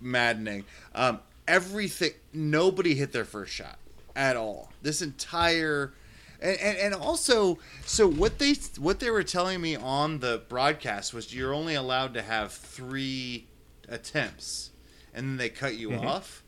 maddening. 0.04 0.64
Um, 0.94 1.20
everything, 1.48 2.12
nobody 2.32 2.94
hit 2.94 3.12
their 3.12 3.24
first 3.24 3.52
shot 3.52 3.78
at 4.14 4.36
all. 4.36 4.70
This 4.82 5.02
entire, 5.02 5.92
and, 6.40 6.58
and, 6.60 6.78
and 6.78 6.94
also, 6.94 7.58
so 7.84 8.06
what 8.08 8.38
they 8.38 8.54
what 8.78 9.00
they 9.00 9.10
were 9.10 9.24
telling 9.24 9.60
me 9.60 9.76
on 9.76 10.20
the 10.20 10.42
broadcast 10.48 11.14
was 11.14 11.34
you're 11.34 11.54
only 11.54 11.74
allowed 11.74 12.14
to 12.14 12.22
have 12.22 12.52
three 12.52 13.46
attempts, 13.88 14.70
and 15.14 15.26
then 15.26 15.36
they 15.36 15.48
cut 15.48 15.76
you 15.76 15.94
off. 15.94 16.42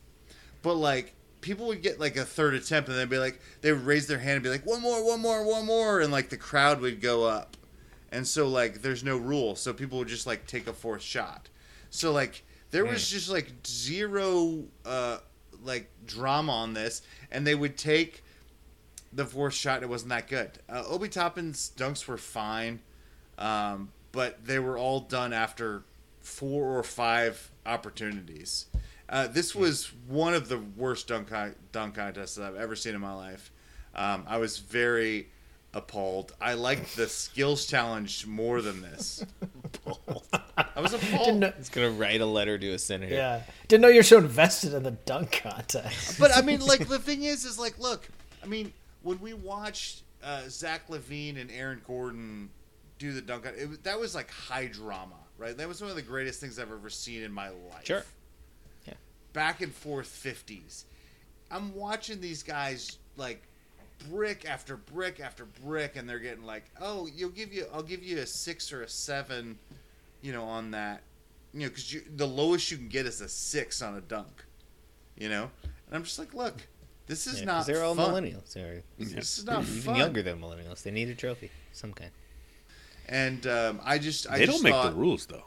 But 0.61 0.75
like 0.75 1.13
people 1.41 1.67
would 1.67 1.81
get 1.81 1.99
like 1.99 2.17
a 2.17 2.25
third 2.25 2.53
attempt 2.53 2.89
and 2.89 2.97
they'd 2.97 3.09
be 3.09 3.17
like 3.17 3.39
they 3.61 3.71
would 3.71 3.85
raise 3.85 4.07
their 4.07 4.19
hand 4.19 4.35
and 4.35 4.43
be 4.43 4.49
like 4.49 4.65
one 4.65 4.81
more 4.81 5.05
one 5.05 5.21
more 5.21 5.45
one 5.45 5.65
more 5.65 6.01
and 6.01 6.11
like 6.11 6.29
the 6.29 6.37
crowd 6.37 6.81
would 6.81 6.99
go 6.99 7.23
up 7.23 7.55
and 8.11 8.27
so 8.27 8.47
like 8.47 8.81
there's 8.81 9.03
no 9.03 9.15
rule 9.15 9.55
so 9.55 9.71
people 9.71 9.97
would 9.97 10.07
just 10.07 10.27
like 10.27 10.45
take 10.47 10.67
a 10.67 10.73
fourth 10.73 11.01
shot 11.01 11.47
so 11.89 12.11
like 12.11 12.43
there 12.77 12.85
was 12.85 13.09
just 13.09 13.29
like 13.29 13.51
zero 13.65 14.63
uh 14.85 15.17
like 15.63 15.89
drama 16.05 16.51
on 16.51 16.73
this 16.73 17.01
and 17.31 17.45
they 17.45 17.55
would 17.55 17.77
take 17.77 18.23
the 19.11 19.25
fourth 19.25 19.53
shot 19.53 19.81
it 19.81 19.89
wasn't 19.89 20.09
that 20.09 20.27
good. 20.27 20.51
Uh, 20.69 20.83
obi 20.87 21.09
toppin's 21.09 21.71
dunks 21.75 22.07
were 22.07 22.17
fine 22.17 22.79
um, 23.37 23.89
but 24.11 24.45
they 24.45 24.59
were 24.59 24.77
all 24.77 24.99
done 24.99 25.33
after 25.33 25.83
four 26.21 26.77
or 26.77 26.83
five 26.83 27.51
opportunities. 27.65 28.65
Uh, 29.09 29.27
this 29.27 29.55
was 29.55 29.91
one 30.07 30.33
of 30.33 30.49
the 30.49 30.57
worst 30.57 31.07
dunk 31.07 31.29
con- 31.29 31.55
dunk 31.71 31.95
contests 31.95 32.35
that 32.35 32.45
I've 32.45 32.55
ever 32.55 32.75
seen 32.75 32.95
in 32.95 33.01
my 33.01 33.13
life. 33.13 33.51
Um, 33.95 34.25
I 34.27 34.37
was 34.37 34.57
very 34.57 35.29
appalled. 35.77 36.33
I 36.41 36.53
liked 36.55 36.95
the 36.95 37.07
skills 37.07 37.65
challenge 37.65 38.25
more 38.25 38.61
than 38.61 38.81
this. 38.81 39.23
I 40.57 40.81
was 40.81 40.91
Didn't 40.91 41.13
appalled. 41.13 41.35
know, 41.37 41.53
He's 41.57 41.69
gonna 41.69 41.89
write 41.91 42.21
a 42.21 42.25
letter 42.25 42.57
to 42.57 42.69
a 42.71 42.79
senator. 42.79 43.15
yeah, 43.15 43.41
didn't 43.67 43.81
know 43.81 43.87
you're 43.87 44.03
so 44.03 44.17
invested 44.17 44.73
in 44.73 44.83
the 44.83 44.91
dunk 44.91 45.39
contest. 45.43 46.19
But 46.19 46.35
I 46.35 46.41
mean, 46.41 46.59
like 46.61 46.87
the 46.89 46.99
thing 46.99 47.23
is, 47.23 47.45
is 47.45 47.57
like, 47.59 47.77
look, 47.79 48.07
I 48.43 48.47
mean, 48.47 48.73
when 49.03 49.19
we 49.19 49.33
watched 49.33 50.01
uh, 50.23 50.41
Zach 50.49 50.87
LaVine 50.89 51.39
and 51.39 51.51
Aaron 51.51 51.81
Gordon 51.85 52.49
do 52.99 53.13
the 53.13 53.21
dunk, 53.21 53.45
it, 53.45 53.83
that 53.83 53.99
was 53.99 54.15
like 54.15 54.29
high 54.31 54.67
drama, 54.67 55.15
right? 55.37 55.55
That 55.55 55.67
was 55.67 55.81
one 55.81 55.89
of 55.89 55.95
the 55.95 56.01
greatest 56.01 56.39
things 56.41 56.59
I've 56.59 56.71
ever 56.71 56.89
seen 56.89 57.23
in 57.23 57.31
my 57.31 57.49
life. 57.49 57.85
Sure. 57.85 58.03
Yeah. 58.87 58.93
Back 59.33 59.61
and 59.61 59.73
forth 59.73 60.07
fifties. 60.07 60.85
I'm 61.49 61.73
watching 61.75 62.19
these 62.19 62.43
guys 62.43 62.97
like 63.15 63.41
brick 64.09 64.45
after 64.49 64.77
brick 64.77 65.19
after 65.19 65.45
brick, 65.45 65.95
and 65.95 66.07
they're 66.09 66.19
getting 66.19 66.45
like, 66.45 66.65
oh, 66.81 67.07
you'll 67.07 67.29
give 67.29 67.53
you, 67.53 67.65
I'll 67.73 67.83
give 67.83 68.03
you 68.03 68.19
a 68.19 68.25
six 68.25 68.71
or 68.71 68.83
a 68.83 68.87
seven, 68.89 69.57
you 70.21 70.31
know, 70.33 70.43
on 70.43 70.71
that, 70.71 71.01
you 71.53 71.61
know, 71.61 71.67
because 71.69 71.95
the 72.15 72.27
lowest 72.27 72.71
you 72.71 72.77
can 72.77 72.87
get 72.89 73.05
is 73.05 73.21
a 73.21 73.29
six 73.29 73.81
on 73.81 73.95
a 73.95 74.01
dunk, 74.01 74.45
you 75.17 75.29
know, 75.29 75.49
and 75.87 75.95
I'm 75.95 76.03
just 76.03 76.19
like, 76.19 76.33
look, 76.33 76.55
this 77.07 77.25
is 77.27 77.39
Yeah, 77.39 77.45
'cause 77.45 77.45
not. 77.45 77.65
they're 77.67 77.83
all 77.83 77.95
fun. 77.95 78.13
millennials. 78.23 78.53
They're 78.53 78.83
This 78.99 79.39
is 79.39 79.45
not 79.45 79.63
even 79.63 79.81
fun. 79.81 79.95
younger 79.95 80.21
than 80.21 80.39
millennials. 80.41 80.83
They 80.83 80.91
need 80.91 81.07
a 81.09 81.15
trophy, 81.15 81.51
some 81.71 81.93
kind. 81.93 82.11
And 83.07 83.47
um, 83.47 83.79
I 83.83 83.97
just, 83.97 84.29
I 84.29 84.39
they 84.39 84.45
just 84.45 84.57
don't 84.57 84.63
make 84.63 84.73
thought, 84.73 84.91
the 84.91 84.97
rules 84.97 85.25
though. 85.25 85.43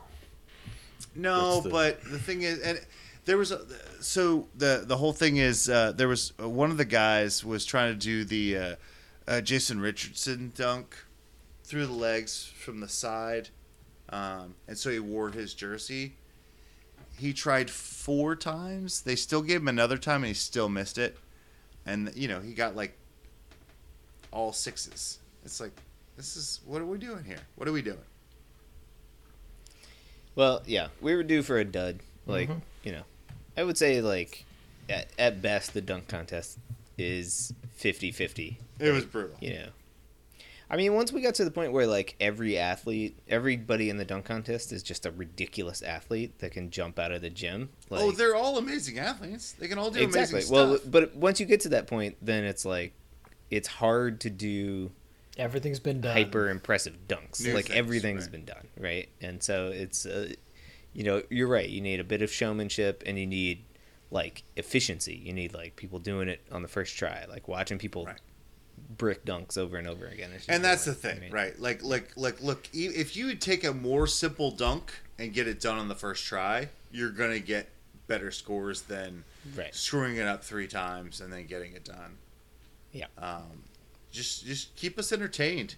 No, 1.15 1.61
the- 1.61 1.69
but 1.71 2.03
the 2.05 2.19
thing 2.19 2.43
is, 2.43 2.61
and 2.61 2.81
there 3.31 3.39
was 3.39 3.53
a 3.53 3.61
so 4.01 4.49
the 4.57 4.83
the 4.85 4.97
whole 4.97 5.13
thing 5.13 5.37
is 5.37 5.69
uh, 5.69 5.93
there 5.93 6.09
was 6.09 6.33
uh, 6.43 6.49
one 6.49 6.73
of 6.73 6.77
the 6.79 6.85
guys 6.85 7.45
was 7.45 7.65
trying 7.65 7.93
to 7.93 7.97
do 7.97 8.25
the 8.25 8.57
uh, 8.57 8.75
uh, 9.29 9.41
Jason 9.41 9.81
Richardson 9.81 10.53
dunk 10.57 10.97
through 11.63 11.87
the 11.87 11.93
legs 11.93 12.53
from 12.59 12.81
the 12.81 12.89
side, 12.89 13.51
um, 14.09 14.57
and 14.67 14.77
so 14.77 14.91
he 14.91 14.99
wore 14.99 15.31
his 15.31 15.55
jersey. 15.55 16.15
He 17.21 17.33
tried 17.33 17.71
four 17.71 18.35
times. 18.35 19.03
They 19.03 19.15
still 19.15 19.43
gave 19.43 19.61
him 19.61 19.69
another 19.69 19.97
time, 19.97 20.23
and 20.25 20.27
he 20.27 20.35
still 20.35 20.69
missed 20.69 20.99
it. 20.99 21.17
And 21.87 22.11
you 22.17 22.27
know 22.27 22.41
he 22.41 22.53
got 22.53 22.75
like 22.75 22.99
all 24.33 24.53
sixes. 24.53 25.21
It's 25.45 25.61
like 25.61 25.71
this 26.17 26.37
is 26.37 26.63
what 26.67 26.83
are 26.83 26.87
we 26.87 26.99
doing 26.99 27.23
here? 27.23 27.39
What 27.55 27.69
are 27.69 27.73
we 27.73 27.83
doing? 27.83 28.03
Well, 30.35 30.63
yeah, 30.67 30.89
we 31.01 31.15
were 31.15 31.23
due 31.23 31.45
for 31.45 31.59
a 31.59 31.65
dud. 31.65 32.01
Like, 32.27 32.49
Mm-hmm. 32.49 32.59
you 32.83 32.93
know, 32.93 33.03
I 33.61 33.63
would 33.63 33.77
say 33.77 34.01
like 34.01 34.47
at, 34.89 35.09
at 35.19 35.43
best 35.43 35.75
the 35.75 35.83
dunk 35.83 36.09
contest 36.09 36.59
is 36.97 37.53
50-50. 37.79 38.57
It 38.79 38.91
was 38.91 39.05
brutal. 39.05 39.37
You 39.41 39.53
know. 39.53 39.69
I 40.71 40.77
mean, 40.77 40.95
once 40.95 41.13
we 41.13 41.21
got 41.21 41.35
to 41.35 41.45
the 41.45 41.51
point 41.51 41.73
where 41.73 41.87
like 41.87 42.17
every 42.21 42.57
athlete, 42.57 43.19
everybody 43.29 43.91
in 43.91 43.99
the 43.99 44.05
dunk 44.07 44.25
contest 44.25 44.73
is 44.73 44.83
just 44.83 45.05
a 45.05 45.11
ridiculous 45.11 45.83
athlete 45.83 46.39
that 46.39 46.53
can 46.53 46.71
jump 46.71 46.99
out 46.99 47.13
of 47.13 47.21
the 47.21 47.29
gym. 47.29 47.69
Like, 47.91 48.01
oh, 48.01 48.13
they're 48.13 48.35
all 48.35 48.57
amazing 48.57 48.99
athletes. 48.99 49.53
They 49.53 49.69
can 49.69 49.77
all 49.77 49.91
do 49.91 50.01
exactly. 50.01 50.39
amazing 50.39 50.55
Well, 50.55 50.77
stuff. 50.79 50.85
Well, 50.85 51.09
but 51.09 51.17
once 51.17 51.39
you 51.39 51.45
get 51.45 51.61
to 51.61 51.69
that 51.71 51.87
point, 51.87 52.17
then 52.23 52.45
it's 52.45 52.65
like 52.65 52.95
it's 53.51 53.69
hard 53.69 54.21
to 54.23 54.31
do 54.31 54.91
Everything's 55.37 55.81
been 55.81 56.01
done. 56.01 56.15
hyper 56.15 56.49
impressive 56.49 56.97
dunks. 57.09 57.45
New 57.45 57.53
like 57.53 57.67
things, 57.67 57.79
everything's 57.79 58.23
right. 58.23 58.33
been 58.33 58.45
done, 58.47 58.69
right? 58.79 59.09
And 59.21 59.43
so 59.43 59.69
it's, 59.69 60.07
uh, 60.07 60.33
you 60.93 61.05
know, 61.05 61.23
you're 61.31 61.49
right. 61.49 61.69
You 61.69 61.81
need 61.81 62.01
a 62.01 62.05
bit 62.05 62.23
of 62.23 62.33
showmanship, 62.33 63.03
and 63.07 63.19
you 63.19 63.27
need 63.27 63.65
like 64.11 64.43
efficiency. 64.57 65.15
You 65.15 65.33
need 65.33 65.55
like 65.55 65.77
people 65.77 65.99
doing 65.99 66.29
it 66.29 66.41
on 66.51 66.63
the 66.63 66.69
first 66.69 66.97
try, 66.97 67.25
like 67.29 67.47
watching 67.49 67.79
people 67.79 68.07
Right. 68.07 68.19
brick 68.99 69.25
dunks 69.25 69.57
over 69.57 69.77
and 69.77 69.87
over 69.87 70.07
again. 70.07 70.31
And 70.49 70.65
that's 70.65 70.85
the 70.85 70.95
thing, 70.95 71.19
I 71.19 71.21
mean, 71.21 71.33
right? 71.33 71.59
Like, 71.61 71.83
like, 71.85 72.13
like, 72.17 72.43
look. 72.43 72.69
If 72.73 73.15
you 73.17 73.27
would 73.27 73.41
take 73.41 73.63
a 73.65 73.73
more 73.73 74.07
simple 74.07 74.51
dunk 74.51 74.93
and 75.19 75.33
get 75.33 75.47
it 75.47 75.61
done 75.61 75.79
on 75.79 75.87
the 75.89 75.95
first 75.95 76.25
try, 76.25 76.69
you're 76.91 77.11
gonna 77.11 77.39
get 77.39 77.69
better 78.09 78.31
scores 78.33 78.83
than 78.83 79.23
Right. 79.57 79.73
screwing 79.75 80.17
it 80.17 80.27
up 80.27 80.43
three 80.45 80.67
times 80.67 81.21
and 81.21 81.33
then 81.33 81.47
getting 81.47 81.73
it 81.75 81.85
done. 81.85 82.19
Yeah. 82.93 83.07
Um, 83.17 83.63
just, 84.11 84.45
just 84.45 84.75
keep 84.75 84.99
us 84.99 85.13
entertained. 85.13 85.77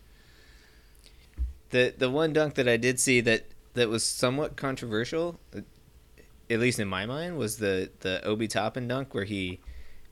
The 1.71 1.95
the 1.97 2.11
one 2.11 2.33
dunk 2.33 2.55
that 2.55 2.69
I 2.69 2.77
did 2.77 2.99
see 3.01 3.21
that 3.23 3.45
that 3.75 3.89
was 3.89 4.05
somewhat 4.05 4.57
controversial, 4.57 5.41
uh, 5.57 5.61
at 6.51 6.61
least 6.61 6.79
in 6.79 6.89
my 6.89 7.07
mind, 7.07 7.39
was 7.39 7.57
the 7.59 7.91
the 8.01 8.23
Obi 8.25 8.47
Toppin 8.49 8.87
dunk 8.89 9.15
where 9.15 9.25
he 9.25 9.61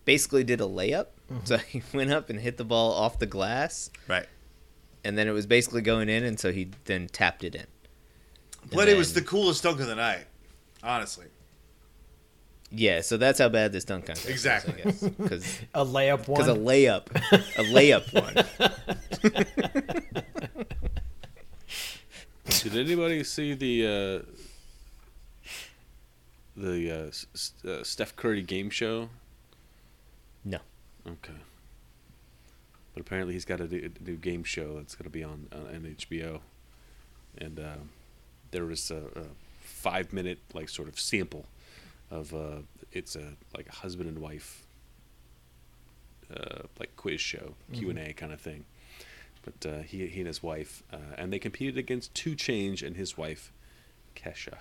basically 0.05 0.45
did 0.45 0.61
a 0.61 0.65
layup. 0.65 1.07
So 1.45 1.59
he 1.59 1.83
went 1.95 2.11
up 2.13 2.31
and 2.31 2.41
hit 2.41 2.57
the 2.57 2.65
ball 2.65 2.93
off 2.93 3.19
the 3.19 3.27
glass, 3.27 3.91
Right. 4.09 4.27
and 5.05 5.17
then 5.19 5.29
it 5.29 5.33
was 5.33 5.47
basically 5.47 5.83
going 5.83 6.09
in, 6.09 6.25
and 6.25 6.39
so 6.41 6.51
he 6.53 6.71
then 6.87 7.09
tapped 7.09 7.45
it 7.45 7.55
in. 7.55 7.67
But 8.73 8.89
it 8.89 8.97
was 8.97 9.13
the 9.15 9.23
coolest 9.23 9.63
dunk 9.63 9.81
of 9.81 9.87
the 9.87 9.95
night, 9.95 10.25
honestly. 10.83 11.27
Yeah, 12.73 13.01
so 13.01 13.17
that's 13.17 13.41
how 13.41 13.49
bad 13.49 13.73
this 13.73 13.85
dunk 13.85 14.07
contest 14.07 14.29
Exactly. 14.29 14.75
is, 14.83 15.03
I 15.03 15.09
guess. 15.09 15.17
Because 15.17 15.59
A 15.75 15.85
layup 15.85 16.29
one. 16.37 16.49
a 16.49 16.55
layup, 16.55 17.07
a 17.59 17.65
layup 17.65 18.13
one. 18.15 18.37
Did 22.63 22.77
anybody 22.77 23.25
see 23.25 23.55
the 23.55 23.87
uh, 23.87 25.51
the 26.57 26.91
uh, 26.91 27.07
S- 27.09 27.53
uh, 27.67 27.83
Steph 27.83 28.15
Curry 28.17 28.43
game 28.43 28.69
show? 28.69 29.09
No. 30.45 30.59
Okay. 31.07 31.33
But 32.93 33.01
apparently 33.01 33.35
he's 33.35 33.45
got 33.45 33.61
a 33.61 33.67
new, 33.67 33.91
a 33.99 34.03
new 34.03 34.17
game 34.17 34.45
show 34.45 34.77
that's 34.77 34.95
going 34.95 35.05
to 35.05 35.11
be 35.11 35.25
on 35.25 35.47
on 35.53 35.97
HBO, 35.99 36.41
and 37.39 37.59
uh, 37.59 37.77
there 38.51 38.67
was 38.67 38.91
a, 38.91 39.03
a 39.17 39.23
five 39.61 40.13
minute 40.13 40.39
like 40.53 40.69
sort 40.69 40.89
of 40.89 40.99
sample 41.01 41.47
of 42.11 42.35
uh, 42.35 42.59
it's 42.93 43.17
a 43.17 43.33
like 43.57 43.69
a 43.69 43.73
husband 43.73 44.09
and 44.09 44.19
wife 44.19 44.67
uh, 46.37 46.63
like 46.79 46.95
quiz 46.97 47.21
show 47.21 47.55
Q 47.73 47.89
and 47.91 47.99
A 47.99 48.13
kind 48.13 48.33
of 48.33 48.41
thing. 48.41 48.65
But 49.43 49.67
uh, 49.69 49.79
he 49.83 50.07
he 50.07 50.21
and 50.21 50.27
his 50.27 50.43
wife 50.43 50.83
uh, 50.93 50.97
and 51.17 51.33
they 51.33 51.39
competed 51.39 51.79
against 51.79 52.15
2 52.15 52.33
Chainz 52.37 52.87
and 52.87 52.97
his 52.97 53.17
wife 53.17 53.53
Kesha. 54.15 54.59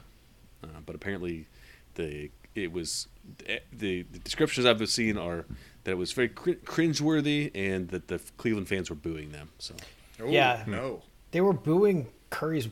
Uh, 0.63 0.68
but 0.86 0.96
apparently 0.96 1.48
the 1.96 2.30
it 2.56 2.72
was 2.72 3.08
the, 3.38 3.60
the 3.72 4.20
descriptions 4.24 4.65
I've 4.65 4.88
seen 4.89 5.18
are 5.18 5.46
that 5.84 5.92
it 5.92 5.98
was 5.98 6.12
very 6.13 6.30
cr- 6.30 6.52
cringeworthy 6.65 7.52
and 7.54 7.89
that 7.89 8.08
the 8.08 8.20
Cleveland 8.38 8.68
fans 8.68 8.89
were 8.89 8.96
booing 8.96 9.32
them. 9.32 9.50
So 9.60 9.76
Ooh, 10.22 10.30
Yeah. 10.30 10.63
No. 10.68 11.02
They 11.32 11.42
were 11.42 11.54
booing 11.54 12.08
Curry's 12.30 12.68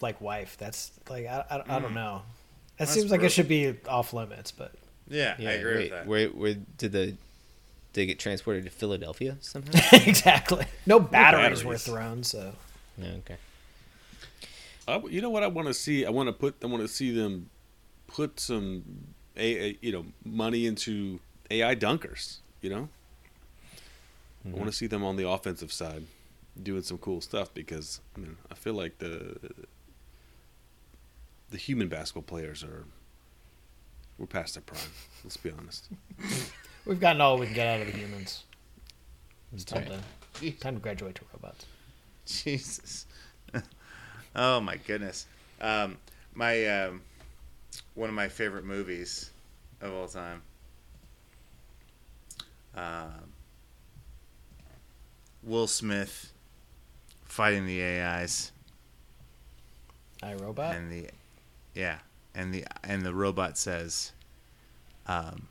like 0.00 0.20
wife. 0.20 0.56
That's 0.58 0.92
like 1.10 1.26
I, 1.26 1.44
I, 1.50 1.56
I 1.56 1.78
Mm. 1.78 1.82
don't 1.82 1.94
know. 1.94 2.22
That 2.78 2.86
That's 2.86 2.92
seems 2.94 3.10
like 3.10 3.22
it 3.22 3.30
should 3.30 3.48
be 3.48 3.74
off 3.88 4.12
limits, 4.12 4.50
but 4.52 4.72
Yeah, 5.08 5.34
Yeah, 5.38 5.50
I 5.50 5.52
agree 5.54 5.74
wait, 5.74 5.80
with 5.82 5.90
that. 5.90 6.06
Where, 6.06 6.28
where 6.28 6.54
did 6.54 6.92
the 6.92 7.06
did 7.06 7.18
they 7.98 8.06
get 8.06 8.18
transported 8.18 8.64
to 8.64 8.70
Philadelphia 8.70 9.36
somehow? 9.40 9.72
exactly. 9.92 10.64
No 10.86 11.00
batteries, 11.00 11.64
were 11.64 11.72
batteries. 11.72 11.84
thrown, 11.84 12.22
so 12.22 12.52
no, 12.96 13.08
okay. 13.18 13.36
I, 14.86 14.98
you 15.10 15.20
know 15.20 15.30
what 15.30 15.42
I 15.42 15.48
want 15.48 15.68
to 15.68 15.74
see? 15.74 16.06
I 16.06 16.10
want 16.10 16.28
to 16.28 16.32
put 16.32 16.56
I 16.62 16.66
want 16.66 16.82
to 16.82 16.88
see 16.88 17.10
them 17.10 17.50
put 18.06 18.40
some 18.40 18.84
a, 19.36 19.70
a- 19.70 19.78
you 19.82 19.92
know 19.92 20.06
money 20.24 20.66
into 20.66 21.20
AI 21.50 21.74
dunkers. 21.74 22.38
You 22.62 22.70
know, 22.70 22.88
I 24.44 24.48
want 24.48 24.54
to 24.54 24.60
mm-hmm. 24.60 24.70
see 24.70 24.86
them 24.86 25.04
on 25.04 25.16
the 25.16 25.28
offensive 25.28 25.72
side 25.72 26.04
doing 26.60 26.82
some 26.82 26.98
cool 26.98 27.20
stuff 27.20 27.52
because 27.52 28.00
I 28.16 28.20
mean 28.20 28.36
I 28.50 28.54
feel 28.54 28.74
like 28.74 28.98
the 28.98 29.36
the 31.50 31.58
human 31.58 31.88
basketball 31.88 32.22
players 32.22 32.62
are 32.62 32.84
we're 34.18 34.26
past 34.26 34.54
their 34.54 34.62
prime. 34.62 34.92
Let's 35.24 35.36
be 35.36 35.50
honest. 35.50 35.88
we've 36.88 36.98
gotten 36.98 37.20
all 37.20 37.38
we 37.38 37.46
can 37.46 37.54
get 37.54 37.66
out 37.68 37.86
of 37.86 37.92
the 37.92 37.96
humans. 37.98 38.42
It's 39.52 39.64
time 39.64 39.84
right. 39.88 40.00
to 40.40 40.50
time 40.52 40.74
to 40.74 40.80
graduate 40.80 41.14
to 41.16 41.22
robots. 41.32 41.66
Jesus. 42.26 43.06
oh 44.36 44.60
my 44.60 44.76
goodness. 44.76 45.26
Um, 45.60 45.96
my 46.34 46.66
um, 46.66 47.02
one 47.94 48.08
of 48.08 48.14
my 48.14 48.28
favorite 48.28 48.64
movies 48.64 49.30
of 49.80 49.92
all 49.92 50.08
time. 50.08 50.42
um, 52.76 53.32
Will 55.44 55.66
Smith 55.66 56.32
fighting 57.24 57.66
the 57.66 57.82
AIs 57.82 58.52
iRobot. 60.22 60.76
and 60.76 60.90
the 60.90 61.06
yeah 61.74 61.98
and 62.34 62.52
the 62.52 62.64
and 62.82 63.02
the 63.02 63.14
robot 63.14 63.56
says 63.56 64.12
um 65.06 65.46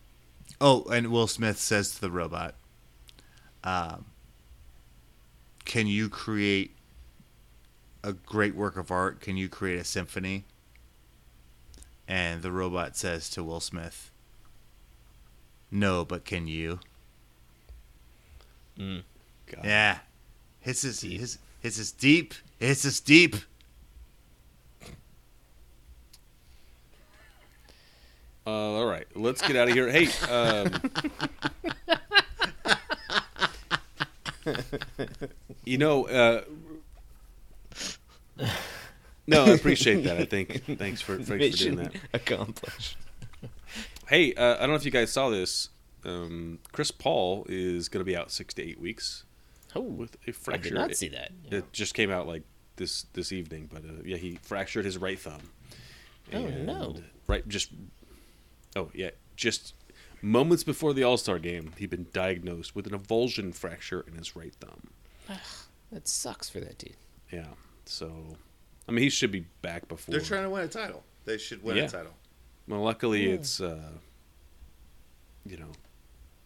oh 0.60 0.84
and 0.86 1.12
will 1.12 1.28
smith 1.28 1.58
says 1.58 1.96
to 1.96 2.02
the 2.02 2.12
robot 2.12 2.56
um 3.64 4.06
can 5.68 5.86
you 5.86 6.08
create 6.08 6.72
a 8.08 8.14
great 8.14 8.56
work 8.56 8.78
of 8.78 8.90
art? 8.90 9.20
Can 9.20 9.36
you 9.36 9.50
create 9.50 9.78
a 9.78 9.84
symphony? 9.84 10.46
And 12.08 12.42
the 12.42 12.54
robot 12.54 12.96
says 12.96 13.30
to 13.32 13.44
will 13.44 13.60
smith 13.60 14.10
no 15.70 16.06
but 16.06 16.24
can 16.24 16.48
you? 16.48 16.80
Mm. 18.80 19.04
God. 19.48 19.66
yeah. 19.66 19.98
Hits 20.62 20.86
us 20.86 21.02
hits 21.02 21.38
us 21.64 21.92
deep. 21.92 22.34
Hits 22.60 22.86
us 22.86 23.02
deep 23.02 23.36
Uh, 28.48 28.50
all 28.50 28.86
right, 28.86 29.06
let's 29.14 29.42
get 29.42 29.58
out 29.58 29.68
of 29.68 29.74
here. 29.74 29.90
Hey, 29.92 30.08
um, 30.32 30.72
you 35.66 35.78
know, 35.78 36.06
uh, 36.08 36.44
no, 39.28 39.44
I 39.44 39.50
appreciate 39.50 40.04
that. 40.06 40.18
I 40.18 40.24
think 40.24 40.64
thanks 40.78 41.02
for 41.02 41.18
thanks 41.18 41.58
for 41.58 41.64
doing 41.66 41.76
that. 41.78 41.94
accomplished. 42.14 42.96
Hey, 44.08 44.34
uh, 44.36 44.56
I 44.56 44.60
don't 44.62 44.70
know 44.70 44.76
if 44.76 44.86
you 44.86 44.92
guys 44.92 45.12
saw 45.12 45.30
this. 45.30 45.68
Um, 46.06 46.60
Chris 46.72 46.90
Paul 46.92 47.46
is 47.50 47.90
going 47.90 48.00
to 48.00 48.06
be 48.06 48.16
out 48.16 48.32
six 48.32 48.54
to 48.54 48.64
eight 48.64 48.80
weeks 48.80 49.26
Oh, 49.76 49.82
with 49.82 50.16
a 50.26 50.32
fracture. 50.32 50.68
I 50.68 50.70
did 50.70 50.74
not 50.74 50.96
see 50.96 51.10
that. 51.10 51.32
It 51.52 51.74
just 51.74 51.94
came 51.94 52.10
out 52.10 52.26
like 52.28 52.44
this 52.78 53.08
this 53.12 53.34
evening, 53.34 53.70
but 53.74 53.84
uh, 53.84 54.04
yeah, 54.06 54.16
he 54.16 54.40
fractured 54.42 54.86
his 54.86 54.98
right 54.98 55.20
thumb. 55.20 55.42
Oh, 56.34 56.48
no. 56.48 56.96
Right, 57.28 57.46
just 57.50 57.72
oh 58.78 58.92
yeah, 58.94 59.10
just 59.36 59.74
moments 60.22 60.64
before 60.64 60.94
the 60.94 61.04
All 61.04 61.18
Star 61.18 61.40
game, 61.40 61.74
he'd 61.78 61.90
been 61.90 62.08
diagnosed 62.14 62.76
with 62.76 62.88
an 62.88 62.98
avulsion 62.98 63.54
fracture 63.54 64.06
in 64.08 64.14
his 64.16 64.36
right 64.36 64.54
thumb. 64.60 64.88
That 65.92 66.08
sucks 66.08 66.50
for 66.50 66.60
that 66.60 66.78
dude. 66.78 66.96
Yeah, 67.32 67.46
so 67.86 68.12
I 68.88 68.92
mean, 68.92 69.04
he 69.04 69.10
should 69.10 69.32
be 69.32 69.46
back 69.62 69.88
before. 69.88 70.12
they're 70.14 70.22
trying 70.22 70.44
to 70.44 70.50
win 70.50 70.64
a 70.64 70.68
title 70.68 71.04
they 71.26 71.38
should 71.38 71.62
win 71.62 71.76
Yeah. 71.78 71.84
a 71.84 71.90
title 71.90 72.14
Well, 72.68 72.82
luckily 72.82 73.30
it's 73.30 73.60
uh, 73.60 73.90
you 75.46 75.58
know 75.58 75.72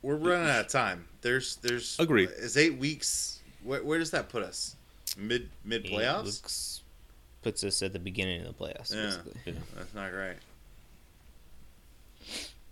We're 0.02 0.16
running 0.16 0.50
out 0.50 0.62
of 0.62 0.68
time. 0.70 1.06
There's 1.22 1.58
there's 1.58 2.00
Agreed. 2.00 2.30
Is 2.38 2.58
eight 2.58 2.78
weeks? 2.78 3.40
Where, 3.64 3.84
where 3.84 4.00
does 4.00 4.12
that 4.12 4.30
put 4.30 4.42
us? 4.44 4.76
Mid 5.18 5.50
mid 5.64 5.86
playoffs? 5.86 6.82
puts 7.44 7.64
us 7.64 7.82
at 7.82 7.92
the 7.94 8.00
beginning 8.00 8.42
of 8.42 8.48
the 8.48 8.54
playoffs. 8.64 8.94
Yeah. 8.94 9.06
Basically. 9.06 9.54
That's 9.76 9.94
not 9.96 10.12
great. 10.12 10.36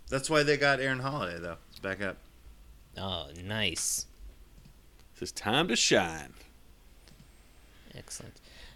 That's 0.08 0.28
why 0.28 0.42
they 0.42 0.56
got 0.56 0.80
Aaron 0.80 0.98
Holiday 0.98 1.38
though. 1.38 1.56
It's 1.70 1.78
back 1.78 2.02
up. 2.02 2.16
Oh, 2.98 3.28
nice. 3.44 4.06
it's 5.20 5.32
time 5.32 5.68
to 5.68 5.76
shine. 5.76 6.32
Excellent. 7.94 8.34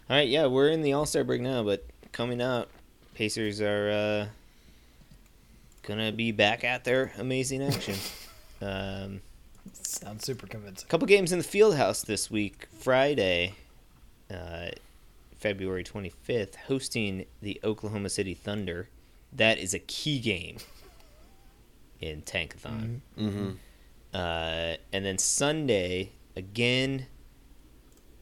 All 0.09 0.15
right, 0.15 0.27
yeah, 0.27 0.45
we're 0.45 0.69
in 0.69 0.81
the 0.81 0.93
All 0.93 1.05
Star 1.05 1.23
break 1.23 1.41
now, 1.41 1.63
but 1.63 1.85
coming 2.11 2.41
out, 2.41 2.69
Pacers 3.15 3.61
are 3.61 3.89
uh, 3.89 4.27
gonna 5.83 6.11
be 6.11 6.31
back 6.31 6.63
at 6.63 6.83
their 6.83 7.11
amazing 7.17 7.63
action. 7.63 7.95
um, 8.61 9.21
Sounds 9.73 10.25
super 10.25 10.47
convincing. 10.47 10.85
A 10.85 10.89
couple 10.89 11.07
games 11.07 11.31
in 11.31 11.39
the 11.39 11.43
field 11.43 11.75
house 11.75 12.01
this 12.01 12.29
week. 12.29 12.67
Friday, 12.77 13.55
uh, 14.31 14.67
February 15.37 15.83
25th, 15.83 16.55
hosting 16.67 17.25
the 17.41 17.59
Oklahoma 17.63 18.09
City 18.09 18.33
Thunder. 18.33 18.89
That 19.35 19.57
is 19.59 19.73
a 19.73 19.79
key 19.79 20.19
game 20.19 20.57
in 21.99 22.21
Tankathon. 22.21 23.01
Mm-hmm. 23.17 23.49
Uh, 24.13 24.75
and 24.93 25.05
then 25.05 25.17
Sunday, 25.17 26.11
again 26.35 27.07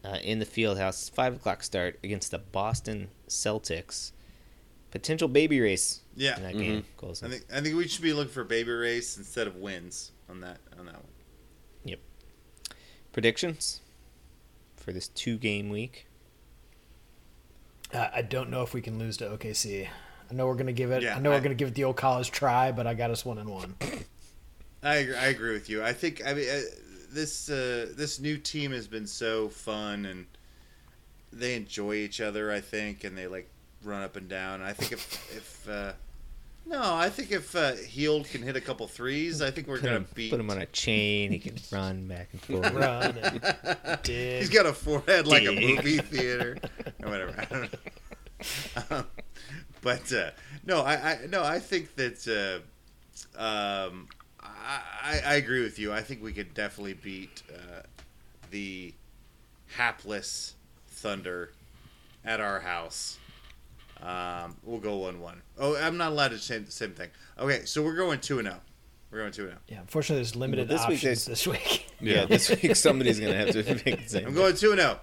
uh, 0.03 0.17
in 0.23 0.39
the 0.39 0.45
field 0.45 0.77
house, 0.77 1.07
5 1.09 1.35
o'clock 1.35 1.63
start 1.63 1.99
against 2.03 2.31
the 2.31 2.39
Boston 2.39 3.09
Celtics. 3.27 4.11
Potential 4.91 5.27
baby 5.27 5.59
race 5.61 6.01
Yeah. 6.15 6.35
in 6.37 6.43
that 6.43 6.57
game. 6.57 6.85
Colson. 6.97 7.27
I 7.27 7.31
think 7.31 7.45
I 7.53 7.61
think 7.61 7.75
we 7.75 7.87
should 7.87 8.03
be 8.03 8.13
looking 8.13 8.31
for 8.33 8.43
baby 8.43 8.71
race 8.71 9.17
instead 9.17 9.47
of 9.47 9.55
wins 9.55 10.11
on 10.29 10.41
that 10.41 10.59
on 10.77 10.85
that 10.85 10.95
one. 10.95 11.07
Yep. 11.85 11.99
Predictions 13.11 13.81
for 14.77 14.91
this 14.93 15.07
two 15.07 15.37
game 15.37 15.69
week? 15.69 16.07
Uh, 17.91 18.07
I 18.13 18.21
don't 18.23 18.49
know 18.49 18.61
if 18.61 18.73
we 18.73 18.81
can 18.81 18.99
lose 18.99 19.17
to 19.17 19.25
OKC. 19.29 19.87
I 20.33 20.35
know 20.35 20.47
we're 20.47 20.55
gonna 20.55 20.71
give 20.73 20.89
it. 20.91 21.03
Yeah, 21.03 21.15
I 21.15 21.19
know 21.19 21.31
I- 21.31 21.35
we're 21.35 21.41
gonna 21.41 21.53
give 21.53 21.67
it 21.67 21.75
the 21.75 21.83
old 21.83 21.95
college 21.95 22.31
try, 22.31 22.71
but 22.71 22.87
I 22.87 22.95
got 22.95 23.11
us 23.11 23.23
one 23.23 23.37
and 23.37 23.47
one. 23.49 23.75
I 24.83 24.95
agree, 24.95 25.15
I 25.15 25.25
agree 25.27 25.53
with 25.53 25.69
you. 25.69 25.83
I 25.83 25.93
think 25.93 26.23
I 26.25 26.33
mean 26.33 26.49
uh, 26.49 26.59
this 27.11 27.49
uh, 27.51 27.91
this 27.95 28.19
new 28.19 28.37
team 28.37 28.71
has 28.71 28.87
been 28.87 29.05
so 29.05 29.47
fun 29.49 30.05
and 30.07 30.25
they 31.31 31.55
enjoy 31.55 31.93
each 31.95 32.19
other. 32.19 32.51
I 32.51 32.61
think 32.61 33.03
and 33.03 33.15
they 33.15 33.27
like 33.27 33.47
run 33.83 34.01
up 34.01 34.15
and 34.15 34.27
down. 34.27 34.63
I 34.63 34.73
think 34.73 34.91
if 34.91 35.37
if 35.37 35.69
uh, 35.69 35.93
no, 36.65 36.81
I 36.95 37.09
think 37.09 37.31
if 37.31 37.55
uh, 37.55 37.73
Hield 37.75 38.25
can 38.25 38.41
hit 38.41 38.55
a 38.55 38.61
couple 38.61 38.87
threes, 38.87 39.39
I 39.41 39.51
think 39.51 39.67
we're 39.67 39.75
Put 39.75 39.83
gonna 39.85 39.97
him, 39.97 40.07
beat. 40.15 40.31
put 40.31 40.39
him 40.39 40.49
on 40.49 40.57
a 40.57 40.65
chain. 40.65 41.31
He 41.31 41.37
can 41.37 41.57
run 41.71 42.07
back 42.07 42.29
and 42.31 42.41
forth. 42.41 42.73
Run 42.73 43.17
and 43.19 43.99
dig. 44.03 44.39
He's 44.39 44.49
got 44.49 44.65
a 44.65 44.73
forehead 44.73 45.27
like 45.27 45.45
a 45.45 45.51
movie 45.51 45.99
theater 45.99 46.57
or 47.03 47.09
whatever. 47.09 47.35
I 47.37 47.45
don't 47.45 47.61
know. 47.61 47.69
Um, 48.89 49.05
but 49.83 50.11
uh, 50.13 50.31
no, 50.65 50.81
I, 50.81 50.93
I 50.93 51.19
no, 51.29 51.43
I 51.43 51.59
think 51.59 51.95
that 51.95 52.61
uh, 53.37 53.39
um, 53.39 54.07
I, 54.41 54.81
I 55.03 55.21
I 55.25 55.33
agree 55.35 55.61
with 55.63 55.77
you. 55.77 55.93
I 55.93 56.01
think 56.01 56.23
we 56.23 56.33
could 56.33 56.53
definitely 56.53 56.93
beat 56.93 57.43
uh, 57.53 57.81
the 58.51 58.93
hapless 59.75 60.55
Thunder 60.87 61.51
at 62.23 62.39
our 62.39 62.59
house. 62.61 63.17
Um, 64.01 64.57
we'll 64.63 64.79
go 64.79 64.97
one-one. 64.97 65.41
Oh, 65.57 65.77
I'm 65.77 65.97
not 65.97 66.11
allowed 66.11 66.29
to 66.31 66.39
say 66.39 66.57
the 66.57 66.71
same 66.71 66.91
thing. 66.93 67.09
Okay, 67.39 67.63
so 67.65 67.81
we're 67.81 67.95
going 67.95 68.19
two 68.19 68.39
and 68.39 68.47
zero. 68.47 68.59
We're 69.11 69.19
going 69.19 69.31
two 69.31 69.43
and 69.43 69.51
zero. 69.51 69.59
Yeah, 69.67 69.79
unfortunately, 69.81 70.17
there's 70.23 70.35
limited 70.35 70.67
Well, 70.67 70.77
this 70.77 70.83
options 70.83 71.01
there's- 71.01 71.25
this 71.25 71.47
week. 71.47 71.87
yeah. 72.01 72.25
this 72.25 72.49
week 72.49 72.75
somebody's 72.75 73.19
gonna 73.19 73.35
have 73.35 73.51
to 73.51 73.63
make 73.85 74.03
the 74.03 74.09
same. 74.09 74.27
I'm 74.27 74.33
going 74.33 74.55
two 74.55 74.71
and 74.71 74.79
zero. 74.81 74.99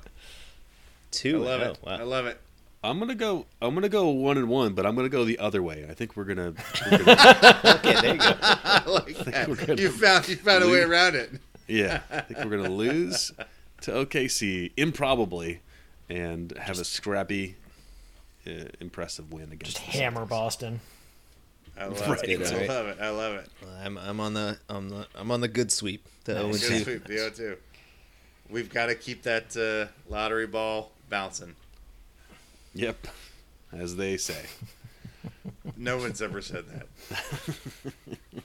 Two. 1.10 1.28
I 1.28 1.32
two. 1.32 1.38
love 1.44 1.60
oh, 1.60 1.70
it. 1.70 1.78
wow. 1.82 1.92
I 1.96 2.02
love 2.02 2.26
it. 2.26 2.40
I'm 2.82 2.98
gonna 2.98 3.14
go. 3.14 3.46
I'm 3.60 3.74
gonna 3.74 3.88
go 3.90 4.08
one 4.08 4.38
and 4.38 4.48
one, 4.48 4.72
but 4.74 4.86
I'm 4.86 4.94
gonna 4.96 5.08
go 5.10 5.24
the 5.24 5.38
other 5.38 5.62
way. 5.62 5.86
I 5.88 5.94
think 5.94 6.16
we're 6.16 6.24
gonna. 6.24 6.54
We're 6.90 6.98
gonna 7.04 7.60
Okay, 7.76 8.00
there 8.00 8.12
you 8.14 8.18
go. 8.20 8.34
I 8.42 8.82
like 8.86 9.18
that. 9.18 9.48
we're 9.48 9.56
gonna 9.56 9.80
You 9.80 9.90
found 9.90 10.28
you 10.28 10.36
found 10.36 10.64
a 10.64 10.68
way 10.68 10.80
around 10.80 11.14
it. 11.14 11.30
yeah, 11.68 12.00
I 12.10 12.20
think 12.20 12.38
we're 12.44 12.56
gonna 12.56 12.70
lose 12.70 13.32
to 13.82 13.90
OKC 13.92 14.72
improbably, 14.78 15.60
and 16.08 16.56
have 16.56 16.78
a 16.78 16.84
scrappy, 16.84 17.56
uh, 18.46 18.64
impressive 18.80 19.30
win 19.32 19.52
against. 19.52 19.76
Just 19.76 19.76
the 19.76 19.82
hammer 19.98 20.22
Celtics. 20.24 20.28
Boston. 20.30 20.80
I 21.78 21.84
love 21.86 22.00
Right. 22.08 22.28
it. 22.28 22.40
I 22.40 22.44
Alright. 22.52 22.68
love 22.68 22.86
it. 22.88 22.98
I 23.00 23.10
love 23.10 23.34
it. 23.34 23.50
I'm 23.82 23.98
I'm 23.98 24.20
on 24.20 24.32
the 24.34 24.58
I'm 24.70 24.88
the 24.88 25.06
I'm 25.14 25.30
on 25.30 25.40
the 25.42 25.48
good 25.48 25.70
sweep. 25.70 26.06
The 26.24 26.34
Nice. 26.34 26.56
0 26.60 26.78
Good 26.78 26.84
sweep. 26.84 27.04
The 27.04 27.14
0-2. 27.14 27.56
We've 28.50 28.68
got 28.68 28.86
to 28.86 28.94
keep 28.96 29.22
that 29.22 29.56
uh, 29.56 29.92
lottery 30.12 30.46
ball 30.46 30.90
bouncing. 31.08 31.54
Yep, 32.80 33.08
as 33.72 33.96
they 33.96 34.16
say. 34.16 34.42
No 35.76 35.98
one's 35.98 36.20
ever 36.22 36.40
said 36.40 36.64
that. 36.68 37.92